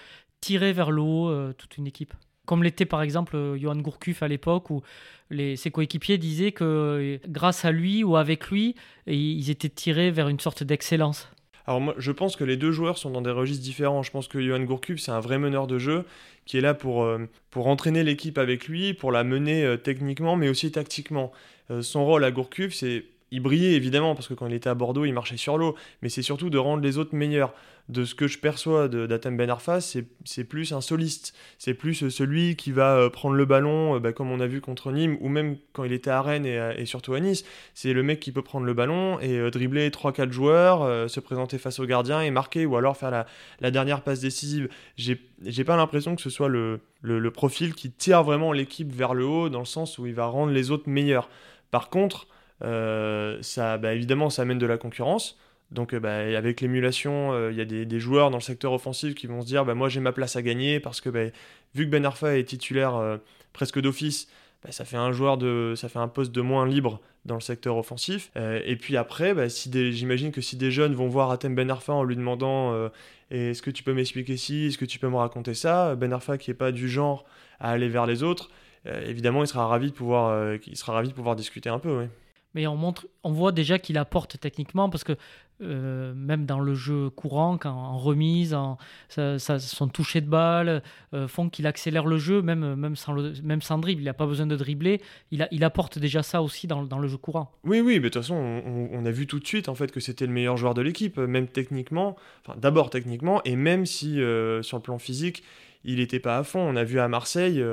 tirer 0.42 0.74
vers 0.74 0.92
le 0.92 1.02
haut 1.02 1.54
toute 1.54 1.78
une 1.78 1.88
équipe? 1.88 2.14
Comme 2.46 2.64
l'était 2.64 2.86
par 2.86 3.02
exemple 3.02 3.56
Johan 3.58 3.78
Gourcuff 3.78 4.22
à 4.22 4.28
l'époque 4.28 4.70
où 4.70 4.84
ses 5.32 5.72
coéquipiers 5.72 6.20
disaient 6.20 6.52
que 6.52 7.20
grâce 7.28 7.66
à 7.66 7.72
lui 7.72 8.04
ou 8.04 8.16
avec 8.18 8.50
lui, 8.50 8.76
ils 9.08 9.50
étaient 9.50 9.70
tirés 9.70 10.12
vers 10.12 10.30
une 10.30 10.40
sorte 10.40 10.64
d'excellence. 10.64 11.28
Alors 11.68 11.82
moi, 11.82 11.96
je 11.98 12.12
pense 12.12 12.36
que 12.36 12.44
les 12.44 12.58
deux 12.58 12.72
joueurs 12.72 12.98
sont 12.98 13.10
dans 13.10 13.22
des 13.22 13.32
registres 13.32 13.64
différents. 13.64 14.04
Je 14.04 14.12
pense 14.12 14.28
que 14.28 14.40
Johan 14.42 14.62
Gourcuff, 14.62 15.00
c'est 15.00 15.12
un 15.12 15.20
vrai 15.20 15.40
meneur 15.40 15.68
de 15.68 15.80
jeu 15.80 16.06
qui 16.46 16.58
est 16.58 16.62
là 16.62 16.74
pour, 16.74 17.04
euh, 17.04 17.28
pour 17.50 17.68
entraîner 17.68 18.04
l'équipe 18.04 18.38
avec 18.38 18.68
lui, 18.68 18.94
pour 18.94 19.12
la 19.12 19.24
mener 19.24 19.64
euh, 19.66 19.78
techniquement, 19.78 20.36
mais 20.36 20.48
aussi 20.48 20.72
tactiquement. 20.72 21.32
Euh, 21.72 21.82
son 21.82 22.06
rôle 22.06 22.24
à 22.24 22.32
Gourcuff, 22.32 22.74
c'est 22.74 23.06
il 23.36 23.42
brillait 23.42 23.74
évidemment, 23.74 24.16
parce 24.16 24.30
que 24.30 24.34
quand 24.34 24.48
il 24.48 24.54
était 24.54 24.70
à 24.70 24.76
Bordeaux, 24.76 25.04
il 25.04 25.14
marchait 25.14 25.36
sur 25.36 25.58
l'eau, 25.58 25.76
mais 26.02 26.08
c'est 26.08 26.22
surtout 26.22 26.50
de 26.50 26.58
rendre 26.58 26.82
les 26.82 26.98
autres 26.98 27.14
meilleurs. 27.14 27.54
De 27.90 28.06
ce 28.06 28.16
que 28.16 28.28
je 28.28 28.40
perçois 28.40 28.88
d'Atem 28.88 29.36
Ben 29.36 29.50
Arfa, 29.50 29.80
c'est 29.82 30.44
plus 30.46 30.72
un 30.72 30.80
soliste, 30.80 31.36
c'est 31.60 31.74
plus 31.74 32.02
euh, 32.04 32.10
celui 32.10 32.56
qui 32.56 32.72
va 32.72 32.96
euh, 32.96 33.10
prendre 33.10 33.36
le 33.36 33.46
ballon, 33.46 33.96
euh, 33.96 34.00
bah, 34.00 34.12
comme 34.12 34.32
on 34.32 34.40
a 34.40 34.48
vu 34.48 34.60
contre 34.62 34.92
Nîmes, 34.92 35.18
ou 35.20 35.28
même 35.28 35.58
quand 35.74 35.84
il 35.84 35.92
était 35.92 36.10
à 36.10 36.22
Rennes 36.22 36.46
et, 36.46 36.86
surtout 36.86 37.14
à 37.14 37.20
Nice, 37.20 37.44
c'est 37.74 37.92
le 37.92 38.02
mec 38.04 38.22
qui 38.22 38.32
peut 38.32 38.42
prendre 38.42 38.66
le 38.66 38.74
ballon 38.74 39.20
et 39.20 39.52
dribbler 39.52 39.90
3-4 39.90 40.32
joueurs, 40.32 41.10
se 41.10 41.20
présenter 41.20 41.58
face 41.58 41.80
au 41.80 41.86
gardien 41.86 42.22
et 42.22 42.32
marquer, 42.32 42.66
ou 42.66 42.78
alors 42.78 42.96
faire 42.96 43.26
la, 43.60 43.72
dernière 43.72 44.02
passe 44.02 44.22
décisive. 44.22 44.70
J'ai 44.96 45.64
pas 45.66 45.76
l'impression 45.76 46.16
que 46.16 46.22
ce 46.22 46.30
soit 46.30 46.48
le, 46.48 46.80
le, 47.02 47.32
profil 47.32 47.76
qui 47.76 47.92
tire 47.92 48.24
vraiment 48.24 48.54
l'équipe 48.54 48.92
vers 48.92 49.14
le 49.14 49.26
haut, 49.26 49.50
dans 49.50 49.60
le 49.60 49.66
sens 49.66 50.00
où 50.00 50.08
il 50.08 50.14
va 50.16 50.26
rendre 50.26 50.54
les 50.54 50.72
autres 50.72 50.90
meilleurs. 50.90 51.30
Par 51.70 51.90
contre, 51.90 52.28
ça, 52.62 53.78
bah, 53.78 53.94
évidemment, 53.94 54.30
ça 54.30 54.44
amène 54.44 54.60
de 54.60 54.66
la 54.66 54.78
concurrence. 54.78 55.38
Donc, 55.72 55.94
euh, 55.94 56.00
bah, 56.00 56.16
avec 56.16 56.62
l'émulation, 56.62 57.34
euh, 57.34 57.52
il 57.52 57.58
y 57.58 57.62
a 57.62 57.66
des, 57.66 58.00
joueurs 58.00 58.30
dans 58.30 58.38
le 58.38 58.44
secteur 58.44 58.74
offensif 58.74 59.16
qui 59.16 59.28
vont 59.28 59.42
se 59.42 59.48
dire 59.48 59.66
bah, 59.66 59.74
Moi, 59.74 59.90
j'ai 59.90 60.00
ma 60.00 60.12
place 60.12 60.36
à 60.36 60.42
gagner 60.42 60.80
parce 60.80 61.02
que 61.02 61.10
vu 61.10 61.86
que 61.86 61.90
Ben 61.90 62.06
Arfa 62.06 62.38
est 62.38 62.44
titulaire 62.44 63.20
presque 63.54 63.80
d'office, 63.80 64.28
ça 64.70 64.86
fait 64.86 64.98
un 64.98 65.12
joueur 65.12 65.38
ça 65.78 65.90
fait 65.90 66.00
un 66.00 66.08
poste 66.08 66.32
de 66.32 66.42
moins 66.42 66.66
libre 66.68 67.00
dans 67.26 67.36
le 67.36 67.42
secteur 67.42 67.78
offensif. 67.78 68.32
et 68.36 68.76
puis 68.76 68.98
après, 68.98 69.36
j'imagine 69.50 70.32
que 70.32 70.42
si 70.42 70.56
des 70.56 70.72
jeunes 70.72 70.94
vont 70.94 71.08
voir 71.08 71.32
Atem 71.32 71.56
Ben 71.56 71.70
Arfa 71.70 71.94
en 71.94 72.04
lui 72.04 72.16
demandant 72.16 72.90
Est-ce 73.32 73.62
que 73.62 73.72
tu 73.72 73.84
peux 73.84 73.94
m'expliquer 73.94 74.38
ci 74.38 74.68
Est-ce 74.68 74.78
que 74.78 74.86
tu 74.86 75.00
peux 75.00 75.10
me 75.10 75.18
raconter 75.18 75.54
ça 75.54 75.96
Ben 75.96 76.14
Arfa, 76.14 76.38
qui 76.38 76.50
n'est 76.50 76.56
pas 76.56 76.72
du 76.72 76.90
genre 76.90 77.26
à 77.60 77.72
aller 77.72 77.90
vers 77.90 78.06
les 78.06 78.24
autres, 78.24 78.50
évidemment, 78.86 79.44
il 79.44 79.48
sera 79.48 79.68
ravi 79.68 79.90
de 79.90 79.96
pouvoir, 79.96 80.56
il 80.66 80.78
sera 80.78 80.94
ravi 80.94 81.10
de 81.10 81.14
pouvoir 81.14 81.36
discuter 81.36 81.70
un 81.70 81.80
peu. 81.80 82.08
Mais 82.56 82.66
on, 82.68 82.76
montre, 82.76 83.08
on 83.24 83.32
voit 83.32 83.52
déjà 83.52 83.78
qu'il 83.78 83.98
apporte 83.98 84.40
techniquement 84.40 84.90
parce 84.90 85.04
que 85.04 85.16
euh, 85.62 86.14
même 86.16 86.46
dans 86.46 86.60
le 86.60 86.74
jeu 86.74 87.10
courant, 87.10 87.58
en 87.64 87.98
remise, 87.98 88.54
en, 88.54 88.78
son 89.08 89.88
toucher 89.88 90.20
de 90.20 90.28
balle 90.28 90.82
euh, 91.14 91.28
font 91.28 91.50
qu'il 91.50 91.66
accélère 91.68 92.06
le 92.06 92.18
jeu, 92.18 92.42
même, 92.42 92.76
même, 92.76 92.96
sans, 92.96 93.14
même 93.44 93.62
sans 93.62 93.78
dribble. 93.78 94.02
Il 94.02 94.06
n'a 94.06 94.14
pas 94.14 94.26
besoin 94.26 94.48
de 94.48 94.56
dribbler. 94.56 95.02
Il, 95.32 95.64
apporte 95.64 96.00
déjà 96.00 96.24
ça 96.24 96.42
aussi 96.42 96.68
dans, 96.68 96.84
dans 96.84 97.00
le 97.00 97.08
jeu 97.08 97.18
courant. 97.18 97.52
Oui, 97.64 97.80
oui, 97.80 97.96
mais 97.96 98.00
de 98.00 98.10
toute 98.10 98.22
façon, 98.22 98.36
on, 98.36 98.90
on, 98.92 99.06
a 99.06 99.12
vu 99.12 99.28
tout 99.28 99.40
de 99.40 99.48
suite 99.48 99.70
en 99.70 99.76
fait 99.76 99.92
que 99.92 100.00
c'était 100.00 100.26
le 100.26 100.34
meilleur 100.34 100.58
joueur 100.58 100.74
de 100.74 100.82
l'équipe, 100.82 101.18
même 101.18 101.48
techniquement. 101.48 102.16
Enfin, 102.46 102.58
d'abord 102.60 102.90
techniquement, 102.90 103.42
et 103.44 103.56
même 103.56 103.86
si 103.86 104.22
euh, 104.22 104.62
sur 104.62 104.78
le 104.78 104.84
plan 104.84 104.98
physique, 104.98 105.44
il 105.86 105.98
n'était 105.98 106.20
pas 106.20 106.38
à 106.38 106.44
fond. 106.44 106.60
On 106.60 106.76
a 106.76 106.84
vu 106.84 107.00
à 107.00 107.08
Marseille 107.08 107.64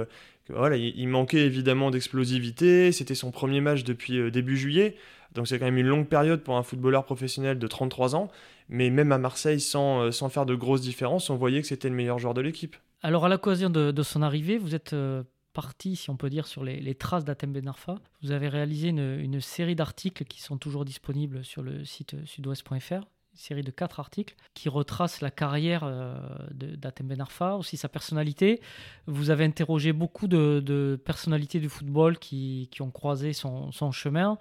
il, 0.75 1.09
manquait 1.09 1.45
évidemment 1.47 1.91
d'explosivité. 1.91 2.93
C'était 2.93 3.15
son 3.15 3.31
premier 3.31 3.61
match 3.61 3.85
depuis 3.85 4.19
euh, 4.19 4.31
début 4.31 4.57
juillet. 4.57 4.97
Donc 5.35 5.49
c'est 5.49 5.59
quand 5.59 5.65
même 5.65 5.79
une 5.79 5.87
longue 5.87 6.09
période 6.09 6.43
pour 6.43 6.57
un 6.57 6.63
footballeur 6.63 7.05
professionnel 7.05 7.59
de 7.59 7.67
33 7.67 8.17
ans. 8.17 8.29
Mais 8.69 8.91
même 8.91 9.13
à 9.13 9.19
Marseille, 9.19 9.61
sans, 9.61 10.01
euh, 10.01 10.11
sans 10.11 10.29
faire 10.29 10.47
de 10.47 10.55
grosses 10.55 10.83
différences, 10.83 11.31
on 11.31 11.37
voyait 11.37 11.61
que 11.61 11.67
c'était 11.67 11.89
le 11.89 11.95
meilleur 11.95 12.19
joueur 12.19 12.35
de 12.35 12.41
l'équipe. 12.41 12.77
Alors 13.03 13.25
à 13.25 13.29
l'occasion 13.29 13.71
de, 13.71 13.91
de, 13.91 14.03
son 14.03 14.23
arrivée, 14.23 14.59
vous 14.59 14.75
êtes 14.75 14.93
euh, 14.93 15.23
parti, 15.53 15.97
si 15.97 16.11
on 16.11 16.17
peut 16.17 16.31
dire, 16.31 16.47
sur 16.47 16.63
les, 16.63 16.81
les 16.81 16.95
traces 16.95 17.25
d'Atem 17.25 17.53
Benarfa. 17.53 17.97
Vous 18.23 18.31
avez 18.31 18.49
réalisé 18.49 18.89
une, 18.89 19.19
une 19.21 19.41
série 19.41 19.75
d'articles 19.75 20.25
qui 20.25 20.41
sont 20.41 20.59
toujours 20.59 20.85
disponibles 20.85 21.45
sur 21.45 21.63
le 21.63 21.85
site 21.85 22.17
sudouest.fr 22.25 23.05
série 23.35 23.63
de 23.63 23.71
quatre 23.71 24.01
articles 24.01 24.35
qui 24.55 24.69
retrace 24.69 25.21
la 25.21 25.31
carrière 25.31 25.83
euh, 25.85 26.17
d'Atem 26.53 27.09
Ben 27.09 27.21
Arfa, 27.21 27.57
aussi 27.57 27.77
sa 27.77 27.89
personnalité. 27.89 28.61
Vous 29.07 29.31
avez 29.31 29.45
interrogé 29.45 29.93
beaucoup 29.93 30.29
de, 30.29 31.01
personnalités 31.05 31.61
du 31.61 31.69
football 31.69 32.19
qui, 32.19 32.69
qui 32.71 32.83
ont 32.83 32.91
croisé 32.91 33.33
son, 33.33 33.71
chemin. 33.93 34.39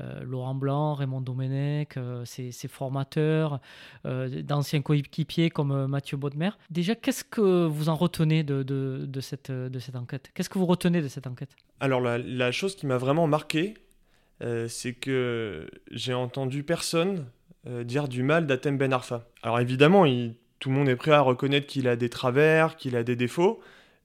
Euh, 0.00 0.22
Laurent 0.22 0.54
Blanc, 0.54 0.94
Raymond 0.94 1.20
Domenech, 1.20 1.96
euh, 1.96 2.24
ses, 2.24 2.52
formateurs, 2.68 3.60
d'anciens 4.04 4.82
coéquipiers 4.82 5.50
comme 5.50 5.86
Mathieu 5.86 6.16
Baudemer. 6.16 6.50
Déjà, 6.70 6.94
qu'est-ce 6.94 7.24
que 7.24 7.66
vous 7.66 7.88
en 7.88 7.96
retenez 7.96 8.42
de, 8.42 8.62
de, 8.62 9.20
cette, 9.20 9.50
de 9.50 9.78
cette 9.78 9.96
enquête? 9.96 10.30
Qu'est-ce 10.34 10.48
que 10.48 10.58
vous 10.58 10.66
retenez 10.66 11.02
de 11.02 11.08
cette 11.08 11.26
enquête? 11.26 11.50
Alors, 11.80 12.00
la, 12.00 12.18
la, 12.18 12.52
chose 12.52 12.76
qui 12.76 12.86
m'a 12.86 12.98
vraiment 12.98 13.26
marqué, 13.26 13.74
c'est 14.68 14.94
que 14.94 15.68
j'ai 15.90 16.14
entendu 16.14 16.62
personne 16.62 17.26
euh, 17.66 17.84
dire 17.84 18.08
du 18.08 18.22
mal 18.22 18.46
d'Atem 18.46 18.78
Ben 18.78 18.90
Arfa. 18.92 19.26
Alors 19.42 19.60
évidemment, 19.60 20.06
tout 20.60 20.70
le 20.70 20.74
monde 20.74 20.88
est 20.88 20.96
prêt 20.96 21.10
à 21.10 21.20
reconnaître 21.20 21.66
qu'il 21.66 21.88
a 21.88 21.96
des 21.96 22.08
travers, 22.08 22.76
qu'il 22.76 22.96
a 22.96 23.02
des 23.02 23.16
défauts, 23.16 23.60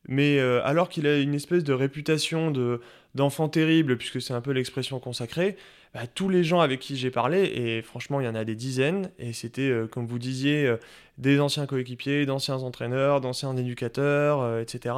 mais 0.09 0.39
euh, 0.39 0.61
alors 0.65 0.89
qu'il 0.89 1.07
a 1.07 1.17
une 1.17 1.33
espèce 1.33 1.63
de 1.63 1.71
réputation 1.71 2.51
de, 2.51 2.81
d'enfant 3.13 3.47
terrible, 3.47 3.97
puisque 3.97 4.21
c'est 4.21 4.33
un 4.33 4.41
peu 4.41 4.51
l'expression 4.51 4.99
consacrée, 4.99 5.55
bah, 5.93 6.05
tous 6.05 6.27
les 6.27 6.43
gens 6.43 6.59
avec 6.59 6.81
qui 6.81 6.97
j'ai 6.97 7.11
parlé, 7.11 7.43
et 7.43 7.81
franchement 7.81 8.19
il 8.19 8.25
y 8.25 8.27
en 8.27 8.35
a 8.35 8.43
des 8.43 8.55
dizaines, 8.55 9.09
et 9.19 9.31
c'était, 9.31 9.69
euh, 9.69 9.87
comme 9.87 10.05
vous 10.05 10.19
disiez, 10.19 10.75
des 11.17 11.39
anciens 11.39 11.65
coéquipiers, 11.65 12.25
d'anciens 12.25 12.57
entraîneurs, 12.57 13.21
d'anciens 13.21 13.55
éducateurs, 13.55 14.59
etc. 14.59 14.95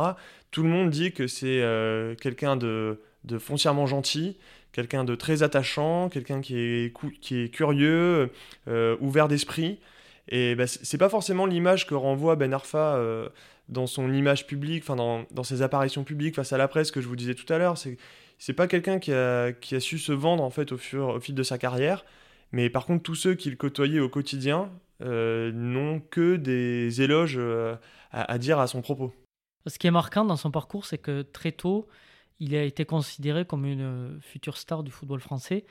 Tout 0.49 0.63
le 0.63 0.69
monde 0.69 0.89
dit 0.89 1.11
que 1.11 1.27
c'est 1.27 1.61
quelqu'un 2.19 2.55
de, 2.55 3.01
de 3.23 3.37
foncièrement 3.37 3.85
gentil, 3.85 4.37
quelqu'un 4.77 5.03
de 5.03 5.15
très 5.15 5.41
attachant, 5.41 6.07
quelqu'un 6.07 6.39
qui 6.39 6.55
est, 6.55 6.93
qui 7.19 7.41
est 7.41 7.49
curieux, 7.49 8.29
euh, 8.67 8.95
ouvert 8.99 9.27
d'esprit. 9.27 9.79
Et 10.29 10.53
bah, 10.53 10.67
c'est 10.67 10.99
pas 10.99 11.09
forcément 11.09 11.47
l'image 11.47 11.87
que 11.87 11.95
renvoie 11.95 12.35
Ben 12.35 12.53
Arfa 12.53 12.93
euh, 12.95 13.27
dans 13.69 13.87
son 13.87 14.13
image 14.13 14.45
publique, 14.45 14.83
enfin 14.83 14.95
dans, 14.95 15.25
dans, 15.31 15.43
ses 15.43 15.63
apparitions 15.63 16.03
publiques 16.03 16.35
face 16.35 16.53
à 16.53 16.59
la 16.59 16.67
presse 16.67 16.91
que 16.91 17.01
je 17.01 17.07
vous 17.07 17.15
disais 17.15 17.33
tout 17.33 17.51
à 17.51 17.57
l'heure. 17.57 17.75
C'est 17.75 17.97
c'est 18.37 18.53
pas 18.53 18.67
quelqu'un 18.67 18.99
qui 18.99 19.11
a, 19.11 19.51
qui 19.51 19.73
a, 19.73 19.79
su 19.79 19.97
se 19.97 20.11
vendre 20.11 20.43
en 20.43 20.51
fait 20.51 20.71
au, 20.71 20.77
fur, 20.77 21.07
au 21.07 21.19
fil 21.19 21.33
de 21.33 21.41
sa 21.41 21.57
carrière. 21.57 22.05
Mais 22.51 22.69
par 22.69 22.85
contre, 22.85 23.01
tous 23.01 23.15
ceux 23.15 23.33
qu'il 23.33 23.57
côtoyait 23.57 23.99
au 23.99 24.09
quotidien 24.09 24.69
euh, 25.01 25.51
n'ont 25.51 25.99
que 26.01 26.35
des 26.35 27.01
éloges 27.01 27.41
à 28.11 28.37
dire 28.37 28.59
à 28.59 28.67
son 28.67 28.83
propos. 28.83 29.11
Ce 29.65 29.79
qui 29.79 29.87
est 29.87 29.91
marquant 29.91 30.23
dans 30.23 30.37
son 30.37 30.51
parcours, 30.51 30.85
c'est 30.85 30.99
que 30.99 31.23
très 31.23 31.51
tôt, 31.51 31.87
il 32.39 32.55
a 32.55 32.63
été 32.63 32.85
considéré 32.85 33.45
comme 33.45 33.65
une 33.65 34.19
future 34.21 34.57
star 34.57 34.83
du 34.83 34.91
football 34.91 35.19
français. 35.19 35.65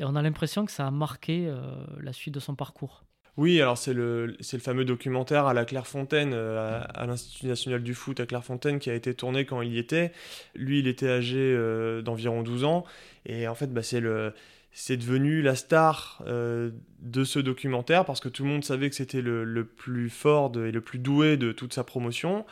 Et 0.00 0.04
on 0.04 0.16
a 0.16 0.22
l'impression 0.22 0.64
que 0.64 0.72
ça 0.72 0.86
a 0.86 0.90
marqué 0.90 1.46
euh, 1.46 1.60
la 2.00 2.14
suite 2.14 2.34
de 2.34 2.40
son 2.40 2.54
parcours. 2.54 3.04
Oui, 3.36 3.60
alors 3.60 3.78
c'est 3.78 3.92
le, 3.92 4.26
le 4.38 4.58
fameux 4.58 4.84
documentaire 4.84 5.46
à 5.46 5.54
la 5.54 5.64
Clairefontaine, 5.64 6.32
euh, 6.34 6.82
à, 6.94 7.06
l'Institut 7.06 7.46
national 7.46 7.82
du 7.82 7.94
foot 7.94 8.18
à 8.18 8.26
Clairefontaine, 8.26 8.78
qui 8.78 8.90
a 8.90 8.94
été 8.94 9.14
tourné 9.14 9.44
quand 9.44 9.60
il 9.60 9.74
y 9.74 9.78
était. 9.78 10.12
Lui, 10.54 10.80
il 10.80 10.88
était 10.88 11.08
âgé 11.08 11.38
euh, 11.38 12.00
d'environ 12.00 12.42
12 12.42 12.64
ans. 12.64 12.84
Et 13.26 13.46
en 13.46 13.54
fait, 13.54 13.72
bah, 13.72 13.82
c'est 13.82 14.00
le 14.00 14.32
c'est 14.72 14.96
devenu 14.96 15.42
la 15.42 15.56
star 15.56 16.22
de 16.28 17.24
ce 17.24 17.40
documentaire 17.40 18.04
parce 18.04 18.20
que 18.20 18.28
tout 18.28 18.44
le 18.44 18.50
monde 18.50 18.62
savait 18.62 18.88
que 18.88 18.94
c'était 18.94 19.20
le, 19.20 19.42
le, 19.42 19.64
plus 19.64 20.08
fort 20.08 20.52
et 20.56 20.70
le 20.70 20.80
plus 20.80 21.00
doué 21.00 21.36
de 21.36 21.50
toute 21.50 21.74
sa 21.74 21.82
promotion 21.82 22.46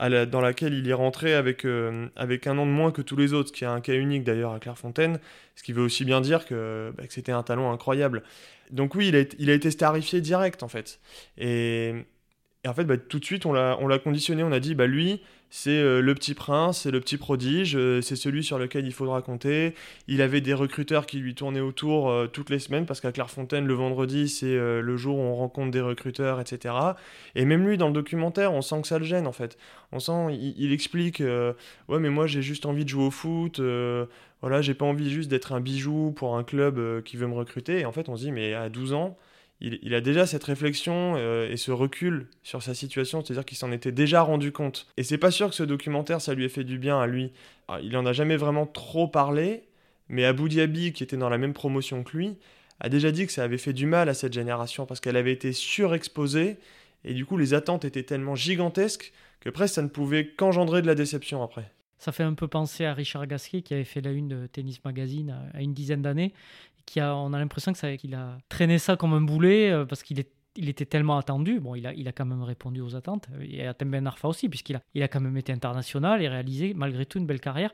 dans 0.00 0.40
laquelle 0.40 0.74
il 0.74 0.88
est 0.88 0.94
rentré 0.94 1.34
avec, 1.34 1.64
euh, 1.64 2.08
avec 2.16 2.46
un 2.46 2.58
an 2.58 2.66
de 2.66 2.70
moins 2.70 2.90
que 2.90 3.02
tous 3.02 3.16
les 3.16 3.32
autres, 3.32 3.48
ce 3.48 3.52
qui 3.52 3.64
est 3.64 3.68
un 3.68 3.80
cas 3.80 3.94
unique 3.94 4.24
d'ailleurs 4.24 4.52
à 4.52 4.58
Clairefontaine, 4.58 5.20
ce 5.54 5.62
qui 5.62 5.72
veut 5.72 5.82
aussi 5.82 6.04
bien 6.04 6.20
dire 6.20 6.46
que, 6.46 6.92
bah, 6.96 7.04
c'était 7.08 7.32
un 7.32 7.42
talent 7.42 7.72
incroyable. 7.72 8.22
Donc 8.70 8.94
oui, 8.94 9.08
il 9.08 9.16
a, 9.16 9.24
il 9.38 9.50
a 9.50 9.54
été 9.54 9.70
starifié 9.70 10.20
direct 10.20 10.62
en 10.62 10.68
fait. 10.68 11.00
Et, 11.38 11.94
et 12.64 12.68
en 12.68 12.72
fait, 12.72 12.84
bah, 12.84 12.96
tout 12.96 13.18
de 13.18 13.24
suite, 13.24 13.44
on 13.44 13.52
l'a 13.52 13.98
conditionné, 13.98 14.42
on 14.42 14.50
a 14.50 14.58
dit, 14.58 14.74
bah 14.74 14.86
lui, 14.86 15.20
c'est 15.50 15.70
euh, 15.70 16.00
le 16.00 16.14
petit 16.14 16.32
prince, 16.32 16.80
c'est 16.80 16.90
le 16.90 16.98
petit 16.98 17.18
prodige, 17.18 17.76
euh, 17.76 18.00
c'est 18.00 18.16
celui 18.16 18.42
sur 18.42 18.58
lequel 18.58 18.86
il 18.86 18.92
faudra 18.92 19.20
compter. 19.20 19.74
Il 20.08 20.22
avait 20.22 20.40
des 20.40 20.54
recruteurs 20.54 21.04
qui 21.04 21.18
lui 21.18 21.34
tournaient 21.34 21.60
autour 21.60 22.10
euh, 22.10 22.26
toutes 22.26 22.48
les 22.48 22.58
semaines, 22.58 22.86
parce 22.86 23.02
qu'à 23.02 23.12
Clairefontaine, 23.12 23.66
le 23.66 23.74
vendredi, 23.74 24.30
c'est 24.30 24.56
le 24.56 24.96
jour 24.96 25.18
où 25.18 25.20
on 25.20 25.36
rencontre 25.36 25.72
des 25.72 25.82
recruteurs, 25.82 26.40
etc. 26.40 26.74
Et 27.34 27.44
même 27.44 27.68
lui, 27.68 27.76
dans 27.76 27.88
le 27.88 27.92
documentaire, 27.92 28.54
on 28.54 28.62
sent 28.62 28.80
que 28.80 28.88
ça 28.88 28.98
le 28.98 29.04
gêne, 29.04 29.26
en 29.26 29.32
fait. 29.32 29.58
On 29.92 30.00
sent, 30.00 30.34
il, 30.34 30.72
explique, 30.72 31.20
ouais, 31.20 31.98
mais 32.00 32.10
moi, 32.10 32.26
j'ai 32.26 32.42
juste 32.42 32.64
envie 32.64 32.84
de 32.84 32.88
jouer 32.88 33.04
au 33.04 33.10
foot, 33.10 33.60
voilà, 34.40 34.62
j'ai 34.62 34.74
pas 34.74 34.86
envie 34.86 35.10
juste 35.10 35.30
d'être 35.30 35.52
un 35.52 35.60
bijou 35.60 36.12
pour 36.16 36.36
un 36.36 36.44
club 36.44 37.02
qui 37.02 37.16
veut 37.16 37.26
me 37.26 37.34
recruter. 37.34 37.80
Et 37.80 37.84
en 37.84 37.92
fait, 37.92 38.08
on 38.08 38.16
se 38.16 38.24
dit, 38.24 38.32
mais 38.32 38.54
à 38.54 38.70
12 38.70 38.94
ans, 38.94 39.18
il, 39.60 39.94
a 39.94 40.00
déjà 40.00 40.26
cette 40.26 40.44
réflexion 40.44 41.14
euh, 41.16 41.50
et 41.50 41.56
ce 41.56 41.70
recul 41.70 42.26
sur 42.42 42.62
sa 42.62 42.74
situation, 42.74 43.24
c'est-à-dire 43.24 43.44
qu'il 43.44 43.56
s'en 43.56 43.72
était 43.72 43.92
déjà 43.92 44.20
rendu 44.20 44.52
compte. 44.52 44.86
Et 44.96 45.02
c'est 45.02 45.18
pas 45.18 45.30
sûr 45.30 45.48
que 45.48 45.54
ce 45.54 45.62
documentaire, 45.62 46.20
ça 46.20 46.34
lui 46.34 46.44
ait 46.44 46.50
fait 46.50 46.64
du 46.64 46.78
bien 46.78 47.00
à 47.00 47.06
lui. 47.06 47.32
il 47.82 47.96
en 47.96 48.04
a 48.04 48.12
jamais 48.12 48.36
vraiment 48.36 48.66
trop 48.66 49.08
parlé, 49.08 49.64
mais 50.08 50.24
Abu 50.24 50.48
Dhabi, 50.48 50.92
qui 50.92 51.02
était 51.02 51.16
dans 51.16 51.30
la 51.30 51.38
même 51.38 51.54
promotion 51.54 52.02
que 52.02 52.16
lui, 52.16 52.36
a 52.80 52.88
déjà 52.88 53.10
dit 53.10 53.26
que 53.26 53.32
ça 53.32 53.44
avait 53.44 53.58
fait 53.58 53.72
du 53.72 53.86
mal 53.86 54.08
à 54.08 54.14
cette 54.14 54.32
génération 54.32 54.86
parce 54.86 55.00
qu'elle 55.00 55.16
avait 55.16 55.32
été 55.32 55.52
surexposée 55.52 56.56
et 57.04 57.14
du 57.14 57.24
coup 57.24 57.36
les 57.36 57.54
attentes 57.54 57.84
étaient 57.84 58.02
tellement 58.02 58.34
gigantesques 58.34 59.12
que 59.40 59.50
presque 59.50 59.74
ça 59.74 59.82
ne 59.82 59.88
pouvait 59.88 60.26
qu'engendrer 60.26 60.82
de 60.82 60.86
la 60.86 60.94
déception 60.94 61.42
après. 61.42 61.70
Ça 61.98 62.12
fait 62.12 62.22
un 62.22 62.34
peu 62.34 62.48
penser 62.48 62.84
à 62.84 62.94
Richard 62.94 63.26
Gasquet 63.26 63.62
qui 63.62 63.74
avait 63.74 63.84
fait 63.84 64.00
la 64.00 64.10
une 64.10 64.28
de 64.28 64.46
Tennis 64.46 64.84
Magazine 64.84 65.36
à 65.52 65.62
une 65.62 65.74
dizaine 65.74 66.02
d'années 66.02 66.32
qui 66.86 67.00
a, 67.00 67.16
on 67.16 67.32
a 67.32 67.38
l'impression 67.38 67.72
qu'il 67.72 68.14
a 68.14 68.38
traîné 68.48 68.78
ça 68.78 68.96
comme 68.96 69.14
un 69.14 69.20
boulet 69.20 69.70
euh, 69.70 69.84
parce 69.84 70.02
qu'il 70.02 70.18
est 70.20 70.30
il 70.56 70.68
était 70.68 70.84
tellement 70.84 71.18
attendu. 71.18 71.60
Bon, 71.60 71.74
il 71.74 71.86
a, 71.86 71.92
il 71.94 72.06
a 72.08 72.12
quand 72.12 72.24
même 72.24 72.42
répondu 72.42 72.80
aux 72.80 72.96
attentes. 72.96 73.28
Et 73.40 73.66
Atem 73.66 73.90
Ben 73.90 74.06
Arfa 74.06 74.28
aussi, 74.28 74.48
puisqu'il 74.48 74.76
a, 74.76 74.80
il 74.94 75.02
a 75.02 75.08
quand 75.08 75.20
même 75.20 75.36
été 75.36 75.52
international 75.52 76.22
et 76.22 76.28
réalisé 76.28 76.74
malgré 76.74 77.06
tout 77.06 77.18
une 77.18 77.26
belle 77.26 77.40
carrière. 77.40 77.72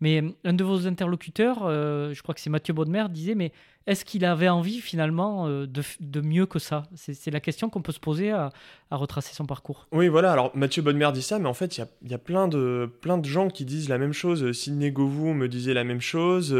Mais 0.00 0.22
euh, 0.22 0.30
un 0.44 0.52
de 0.52 0.64
vos 0.64 0.86
interlocuteurs, 0.86 1.58
euh, 1.62 2.12
je 2.14 2.22
crois 2.22 2.34
que 2.34 2.40
c'est 2.40 2.50
Mathieu 2.50 2.72
Baudemer, 2.72 3.06
disait 3.10 3.34
Mais 3.34 3.52
est-ce 3.86 4.04
qu'il 4.04 4.24
avait 4.24 4.48
envie 4.48 4.80
finalement 4.80 5.46
euh, 5.46 5.66
de, 5.66 6.20
mieux 6.20 6.46
que 6.46 6.58
ça? 6.58 6.84
C'est, 6.94 7.30
la 7.30 7.40
question 7.40 7.68
qu'on 7.68 7.82
peut 7.82 7.92
se 7.92 8.00
poser 8.00 8.30
à, 8.30 8.50
à, 8.90 8.96
retracer 8.96 9.34
son 9.34 9.46
parcours. 9.46 9.88
Oui, 9.92 10.08
voilà. 10.08 10.32
Alors 10.32 10.56
Mathieu 10.56 10.82
Baudemer 10.82 11.10
dit 11.12 11.22
ça, 11.22 11.38
mais 11.38 11.48
en 11.48 11.54
fait, 11.54 11.76
il 11.76 11.80
y 11.80 11.82
a, 11.82 11.88
y 12.10 12.14
a, 12.14 12.18
plein, 12.18 12.48
de, 12.48 12.90
plein 13.00 13.18
de 13.18 13.26
gens 13.26 13.48
qui 13.48 13.64
disent 13.64 13.88
la 13.88 13.98
même 13.98 14.12
chose. 14.12 14.52
Sidney 14.52 14.90
Govou 14.90 15.34
me 15.34 15.48
disait 15.48 15.74
la 15.74 15.84
même 15.84 16.00
chose. 16.00 16.56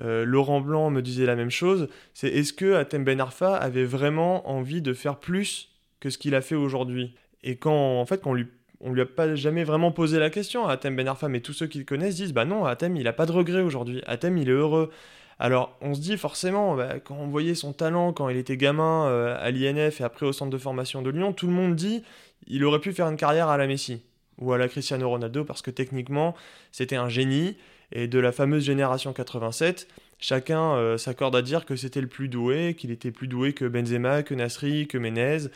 Laurent 0.00 0.60
Blanc 0.60 0.90
me 0.90 1.02
disait 1.02 1.26
la 1.26 1.36
même 1.36 1.50
chose. 1.50 1.88
C'est 2.14 2.28
est-ce 2.28 2.52
que 2.52 2.74
Atem 2.74 3.04
Ben 3.04 3.20
Arfa 3.20 3.54
avait 3.54 3.84
vraiment 3.84 4.48
envie 4.48 4.82
de 4.82 4.94
faire 4.94 5.18
plus 5.18 5.70
que 6.00 6.10
ce 6.10 6.18
qu'il 6.18 6.34
a 6.34 6.40
fait 6.40 6.54
aujourd'hui? 6.54 7.14
Et 7.42 7.56
quand 7.56 8.00
en 8.00 8.06
fait, 8.06 8.26
on 8.26 8.34
lui 8.34 8.46
lui 8.88 9.00
a 9.02 9.06
pas 9.06 9.34
jamais 9.34 9.64
vraiment 9.64 9.92
posé 9.92 10.18
la 10.18 10.30
question 10.30 10.66
à 10.66 10.72
Atem 10.72 10.96
Ben 10.96 11.06
Arfa, 11.06 11.28
mais 11.28 11.40
tous 11.40 11.52
ceux 11.52 11.66
qui 11.66 11.78
le 11.78 11.84
connaissent 11.84 12.16
disent 12.16 12.32
bah 12.32 12.44
non, 12.44 12.64
Atem 12.64 12.96
il 12.96 13.06
a 13.08 13.12
pas 13.12 13.26
de 13.26 13.32
regrets 13.32 13.60
aujourd'hui, 13.60 14.02
Atem 14.06 14.38
il 14.38 14.48
est 14.48 14.52
heureux. 14.52 14.90
Alors 15.38 15.76
on 15.80 15.94
se 15.94 16.00
dit 16.00 16.16
forcément, 16.16 16.76
bah, 16.76 16.98
quand 17.00 17.16
on 17.16 17.28
voyait 17.28 17.54
son 17.54 17.72
talent 17.72 18.12
quand 18.12 18.28
il 18.28 18.36
était 18.36 18.56
gamin 18.56 19.06
euh, 19.06 19.36
à 19.40 19.50
l'INF 19.50 20.00
et 20.00 20.04
après 20.04 20.26
au 20.26 20.32
centre 20.32 20.50
de 20.50 20.58
formation 20.58 21.02
de 21.02 21.10
Lyon, 21.10 21.32
tout 21.32 21.46
le 21.46 21.52
monde 21.52 21.74
dit 21.76 22.02
il 22.46 22.64
aurait 22.64 22.80
pu 22.80 22.92
faire 22.92 23.06
une 23.06 23.16
carrière 23.16 23.48
à 23.48 23.56
la 23.56 23.66
Messi 23.66 24.02
ou 24.38 24.52
à 24.52 24.58
la 24.58 24.68
Cristiano 24.68 25.08
Ronaldo 25.08 25.44
parce 25.44 25.62
que 25.62 25.70
techniquement 25.70 26.34
c'était 26.72 26.96
un 26.96 27.08
génie 27.08 27.56
et 27.92 28.06
de 28.06 28.18
la 28.18 28.32
fameuse 28.32 28.64
génération 28.64 29.12
87, 29.12 29.88
chacun 30.18 30.74
euh, 30.74 30.98
s'accorde 30.98 31.34
à 31.34 31.42
dire 31.42 31.64
que 31.64 31.76
c'était 31.76 32.00
le 32.00 32.06
plus 32.06 32.28
doué, 32.28 32.74
qu'il 32.74 32.90
était 32.90 33.10
plus 33.10 33.26
doué 33.26 33.52
que 33.52 33.64
Benzema, 33.64 34.22
que 34.22 34.34
Nasri, 34.34 34.86
que 34.86 34.98
Menez. 34.98 35.48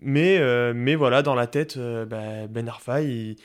Mais, 0.00 0.38
euh, 0.38 0.72
mais 0.74 0.94
voilà, 0.94 1.22
dans 1.22 1.34
la 1.34 1.46
tête, 1.46 1.76
euh, 1.76 2.04
bah, 2.04 2.46
Ben 2.48 2.68
Arfa, 2.68 3.02
il 3.02 3.36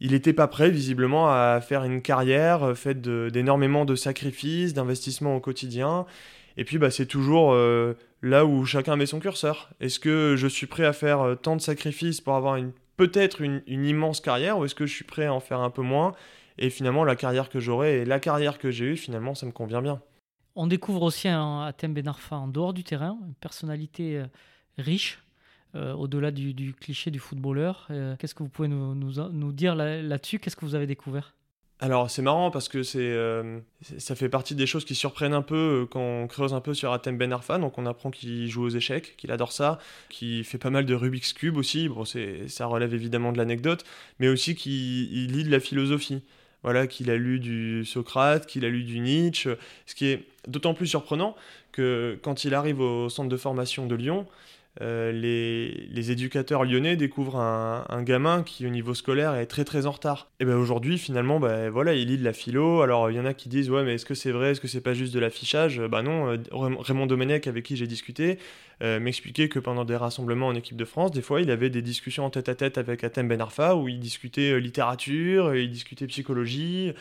n'était 0.00 0.32
pas 0.32 0.48
prêt 0.48 0.70
visiblement 0.70 1.28
à 1.30 1.60
faire 1.60 1.84
une 1.84 2.02
carrière 2.02 2.76
faite 2.76 3.00
d'énormément 3.00 3.84
de, 3.84 3.94
sacrifices, 3.94 4.74
d'investissements 4.74 5.36
au 5.36 5.40
quotidien. 5.40 6.06
Et 6.56 6.64
puis 6.64 6.76
bah, 6.76 6.90
c'est 6.90 7.06
toujours 7.06 7.56
là 8.20 8.44
où 8.44 8.64
chacun 8.66 8.96
met 8.96 9.06
son 9.06 9.20
curseur. 9.20 9.70
Est-ce 9.80 10.00
que 10.00 10.34
je 10.36 10.48
suis 10.48 10.66
prêt 10.66 10.84
à 10.84 10.92
faire 10.92 11.36
tant 11.40 11.56
de 11.56 11.62
sacrifices 11.62 12.20
pour 12.20 12.34
avoir 12.34 12.58
peut-être 12.96 13.40
une, 13.40 13.62
immense 13.68 14.20
carrière 14.20 14.58
ou 14.58 14.64
est-ce 14.64 14.74
que 14.74 14.86
je 14.86 14.92
suis 14.92 15.04
prêt 15.04 15.26
à 15.26 15.32
en 15.32 15.40
faire 15.40 15.60
un 15.60 15.70
peu 15.70 15.82
moins? 15.82 16.14
Et 16.58 16.70
finalement, 16.70 17.04
la 17.04 17.16
carrière 17.16 17.48
que 17.48 17.60
j'aurai 17.60 18.00
et 18.00 18.04
la 18.04 18.20
carrière 18.20 18.58
que 18.58 18.70
j'ai 18.70 18.86
eue, 18.86 18.96
finalement, 18.96 19.34
ça 19.34 19.46
me 19.46 19.52
convient 19.52 19.82
bien. 19.82 20.00
On 20.54 20.66
découvre 20.66 21.02
aussi 21.02 21.28
un 21.28 21.62
Atem 21.62 21.94
Ben 21.94 22.06
Arfa 22.08 22.36
en 22.36 22.48
dehors 22.48 22.74
du 22.74 22.84
terrain, 22.84 23.18
une 23.26 23.34
personnalité 23.34 24.22
riche, 24.78 25.22
euh, 25.74 25.94
au-delà 25.94 26.30
du, 26.30 26.74
cliché 26.74 27.10
du 27.10 27.18
footballeur. 27.18 27.86
Euh, 27.90 28.14
qu'est-ce 28.18 28.34
que 28.34 28.42
vous 28.42 28.50
pouvez 28.50 28.68
nous, 28.68 28.94
nous, 28.94 29.52
dire 29.52 29.74
là-dessus? 29.74 30.38
Qu'est-ce 30.38 30.56
que 30.56 30.66
vous 30.66 30.74
avez 30.74 30.86
découvert? 30.86 31.34
Alors 31.80 32.10
c'est 32.10 32.22
marrant 32.22 32.52
parce 32.52 32.68
que 32.68 32.82
euh, 32.94 33.58
c'est 33.80 34.00
ça 34.00 34.14
fait 34.14 34.28
partie 34.28 34.54
des 34.54 34.66
choses 34.66 34.84
qui 34.84 34.94
surprennent 34.94 35.32
un 35.32 35.42
peu 35.42 35.88
quand 35.90 36.00
on 36.00 36.28
creuse 36.28 36.54
un 36.54 36.60
peu 36.60 36.74
sur 36.74 36.92
Atem 36.92 37.16
Ben 37.16 37.32
Arfa. 37.32 37.58
Donc 37.58 37.78
on 37.78 37.86
apprend 37.86 38.10
qu'il 38.10 38.46
joue 38.48 38.62
aux 38.64 38.68
échecs, 38.68 39.16
qu'il 39.16 39.32
adore 39.32 39.50
ça, 39.50 39.78
qu'il 40.10 40.44
fait 40.44 40.58
pas 40.58 40.70
mal 40.70 40.84
de 40.84 40.94
Rubik's 40.94 41.32
Cube 41.32 41.56
aussi. 41.56 41.88
Bon, 41.88 42.04
ça 42.04 42.66
relève 42.66 42.92
évidemment 42.92 43.32
de 43.32 43.38
l'anecdote, 43.38 43.84
mais 44.20 44.28
aussi 44.28 44.54
qu'il 44.54 45.32
lit 45.32 45.42
de 45.42 45.50
la 45.50 45.58
philosophie. 45.58 46.22
Voilà, 46.62 46.86
qu'il 46.86 47.10
a 47.10 47.16
lu 47.16 47.40
du 47.40 47.84
Socrate, 47.84 48.46
qu'il 48.46 48.64
a 48.64 48.68
lu 48.68 48.84
du 48.84 49.00
Nietzsche. 49.00 49.50
Ce 49.86 49.94
qui 49.94 50.06
est 50.06 50.24
d'autant 50.46 50.74
plus 50.74 50.86
surprenant 50.86 51.36
que 51.72 52.18
quand 52.22 52.44
il 52.44 52.54
arrive 52.54 52.80
au 52.80 53.08
centre 53.08 53.28
de 53.28 53.36
formation 53.36 53.86
de 53.86 53.94
Lyon, 53.94 54.26
euh, 54.80 55.12
les, 55.12 56.10
éducateurs 56.10 56.64
lyonnais 56.64 56.96
découvrent 56.96 57.36
un, 57.36 58.02
gamin 58.02 58.42
qui 58.42 58.66
au 58.66 58.70
niveau 58.70 58.94
scolaire 58.94 59.34
est 59.34 59.46
très 59.46 59.64
très 59.64 59.86
en 59.86 59.90
retard. 59.90 60.30
Et 60.40 60.44
ben 60.44 60.56
aujourd'hui 60.56 60.98
finalement 60.98 61.38
ben 61.38 61.70
voilà 61.70 61.94
il 61.94 62.08
lit 62.08 62.18
de 62.18 62.24
la 62.24 62.32
philo. 62.32 62.80
Alors 62.80 63.10
il 63.10 63.16
y 63.16 63.20
en 63.20 63.26
a 63.26 63.34
qui 63.34 63.48
disent 63.48 63.70
ouais 63.70 63.84
mais 63.84 63.94
est-ce 63.94 64.06
que 64.06 64.14
c'est 64.14 64.32
vrai? 64.32 64.52
Est-ce 64.52 64.60
que 64.60 64.68
c'est 64.68 64.80
pas 64.80 64.94
juste 64.94 65.14
de 65.14 65.20
l'affichage? 65.20 65.80
Bah 65.80 66.02
non. 66.02 66.28
Euh, 66.32 66.38
Raymond 66.52 67.06
Domenech 67.06 67.46
avec 67.46 67.64
qui 67.64 67.76
j'ai 67.76 67.86
discuté 67.86 68.38
euh, 68.82 68.98
m'expliquait 68.98 69.48
que 69.48 69.58
pendant 69.58 69.84
des 69.84 69.96
rassemblements 69.96 70.48
en 70.48 70.54
équipe 70.54 70.76
de 70.76 70.84
France 70.84 71.10
des 71.12 71.22
fois 71.22 71.40
il 71.40 71.50
avait 71.50 71.70
des 71.70 71.82
discussions 71.82 72.24
en 72.24 72.30
tête 72.30 72.48
à 72.48 72.54
tête 72.54 72.78
avec 72.78 73.04
Atem 73.04 73.28
Ben 73.28 73.40
Arfa 73.40 73.76
où 73.76 73.88
il 73.88 74.00
discutait 74.00 74.58
littérature, 74.58 75.54
il 75.54 75.70
discutait 75.70 76.06
psychologie. 76.06 76.92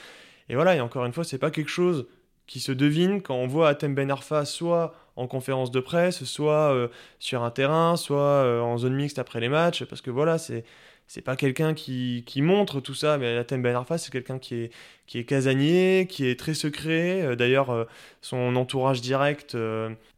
Et 0.50 0.56
voilà 0.56 0.76
et 0.76 0.82
encore 0.82 1.06
une 1.06 1.14
fois 1.14 1.24
c'est 1.24 1.40
pas 1.40 1.52
quelque 1.52 1.72
chose 1.72 2.08
qui 2.48 2.60
se 2.60 2.74
devine 2.74 3.22
quand 3.22 3.36
on 3.36 3.48
voit 3.48 3.70
Atem 3.70 3.96
Ben 3.96 4.12
Arfa 4.12 4.46
soit 4.46 4.94
en 5.16 5.28
conférence 5.28 5.72
de 5.72 5.80
presse, 5.80 6.24
soit 6.24 6.74
euh, 6.74 6.88
sur 7.20 7.44
un 7.44 7.52
terrain, 7.52 7.96
soit 7.98 8.20
euh, 8.20 8.62
en 8.62 8.78
zone 8.78 8.96
mixte 8.96 9.20
après 9.20 9.40
les 9.40 9.50
matchs, 9.50 9.84
parce 9.86 10.02
que 10.02 10.12
voilà, 10.12 10.38
c'est 10.38 10.64
c'est 11.08 11.22
pas 11.22 11.36
quelqu'un 11.36 11.74
qui, 11.74 12.24
qui, 12.26 12.42
montre 12.42 12.80
tout 12.80 12.94
ça, 12.94 13.18
mais 13.18 13.36
Atem 13.36 13.62
Ben 13.62 13.76
Arfa, 13.76 13.98
c'est 13.98 14.12
quelqu'un 14.14 14.40
qui 14.40 14.56
est, 14.56 14.72
qui 15.08 15.20
est 15.20 15.26
casanier, 15.26 16.08
qui 16.10 16.26
est 16.26 16.40
très 16.40 16.54
secret. 16.54 17.22
Euh, 17.22 17.36
d'ailleurs, 17.36 17.88
son 18.22 18.56
entourage 18.56 19.02
direct 19.02 19.58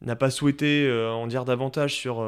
n'a 0.02 0.16
pas 0.16 0.30
souhaité 0.30 0.88
en 1.10 1.26
dire 1.26 1.44
davantage 1.44 1.94
sur 1.94 2.24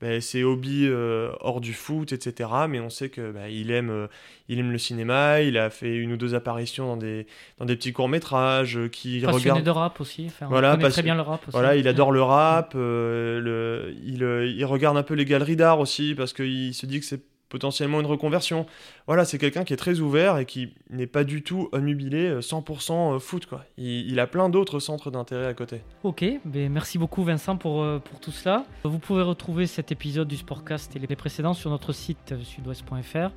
bah, 0.00 0.20
ses 0.20 0.44
hobbies 0.44 0.86
euh, 0.86 1.32
hors 1.40 1.60
du 1.60 1.74
foot, 1.74 2.12
etc. 2.12 2.50
Mais 2.68 2.78
on 2.78 2.90
sait 2.90 3.08
que 3.08 3.32
bah, 3.32 3.48
il 3.48 3.70
aime, 3.72 3.90
euh, 3.90 4.06
il 4.48 4.58
aime 4.58 4.70
le 4.70 4.78
cinéma. 4.78 5.40
Il 5.40 5.58
a 5.58 5.70
fait 5.70 5.96
une 5.96 6.12
ou 6.12 6.16
deux 6.16 6.34
apparitions 6.34 6.86
dans 6.86 6.96
des, 6.96 7.26
dans 7.58 7.64
des 7.64 7.74
petits 7.74 7.92
courts 7.92 8.08
métrages. 8.08 8.76
Euh, 8.76 8.88
qui 8.88 9.20
Passionné 9.20 9.50
regarde... 9.50 9.64
de 9.64 9.70
rap 9.70 10.00
aussi. 10.00 10.26
Enfin, 10.26 10.46
voilà, 10.48 10.76
connaît 10.76 10.90
très 10.90 11.02
bien 11.02 11.16
le 11.16 11.22
rap 11.22 11.42
aussi. 11.42 11.52
Voilà, 11.52 11.74
il 11.74 11.88
adore 11.88 12.12
le 12.12 12.22
rap. 12.22 12.74
le, 12.74 13.94
il, 14.04 14.22
il, 14.56 14.64
regarde 14.64 14.96
un 14.96 15.02
peu 15.02 15.14
les 15.14 15.24
galeries 15.24 15.56
d'art 15.56 15.80
aussi 15.80 16.14
parce 16.14 16.32
qu'il 16.32 16.74
se 16.74 16.86
dit 16.86 17.00
que 17.00 17.06
c'est 17.06 17.22
potentiellement 17.48 18.00
une 18.00 18.06
reconversion. 18.06 18.66
Voilà, 19.06 19.24
c'est 19.24 19.38
quelqu'un 19.38 19.64
qui 19.64 19.72
est 19.72 19.76
très 19.78 20.00
ouvert 20.00 20.38
et 20.38 20.46
qui 20.46 20.74
n'est 20.90 21.06
pas 21.06 21.24
du 21.24 21.42
tout 21.42 21.68
omnubilé 21.72 22.40
100% 22.40 23.12
euh, 23.12 23.16
euh, 23.16 23.18
foot. 23.18 23.46
Quoi. 23.46 23.64
Il, 23.76 24.18
a 24.20 24.26
plein 24.26 24.48
d'autres 24.48 24.80
centres 24.80 25.10
d'intérêt 25.10 25.46
à 25.46 25.54
côté. 25.54 25.80
Ok, 26.02 26.24
ben 26.44 26.72
merci 26.72 26.98
beaucoup 26.98 27.22
Vincent 27.24 27.56
pour, 27.56 27.82
euh, 27.82 27.98
pour 27.98 28.20
tout 28.20 28.32
cela. 28.32 28.64
Vous 28.84 28.98
pouvez 28.98 29.22
retrouver 29.22 29.66
cet 29.66 29.92
épisode 29.92 30.28
du 30.28 30.36
Sportcast 30.36 30.94
et 30.96 30.98
les 30.98 31.16
précédents 31.16 31.54
sur 31.54 31.70
notre 31.70 31.92
site 31.92 32.34
sudouest.fr, 32.42 33.30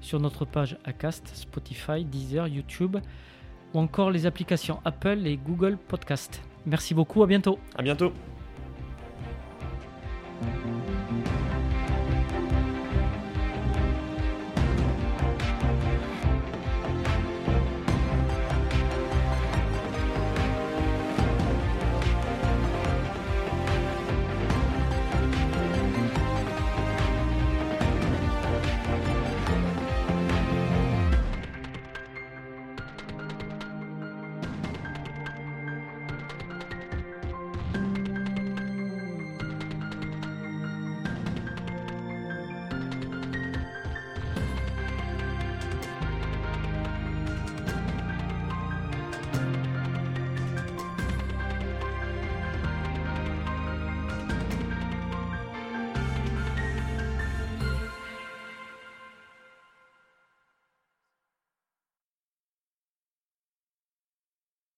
sur 0.00 0.20
notre 0.20 0.44
page 0.44 0.76
Acast, 0.84 1.28
Spotify, 1.34 2.04
Deezer, 2.04 2.48
YouTube 2.48 2.96
ou 3.74 3.78
encore 3.78 4.10
les 4.10 4.26
applications 4.26 4.80
Apple 4.84 5.26
et 5.26 5.36
Google 5.36 5.76
Podcast. 5.76 6.42
Merci 6.66 6.94
beaucoup, 6.94 7.22
à 7.22 7.26
bientôt. 7.26 7.58
À 7.76 7.82
bientôt. 7.82 8.12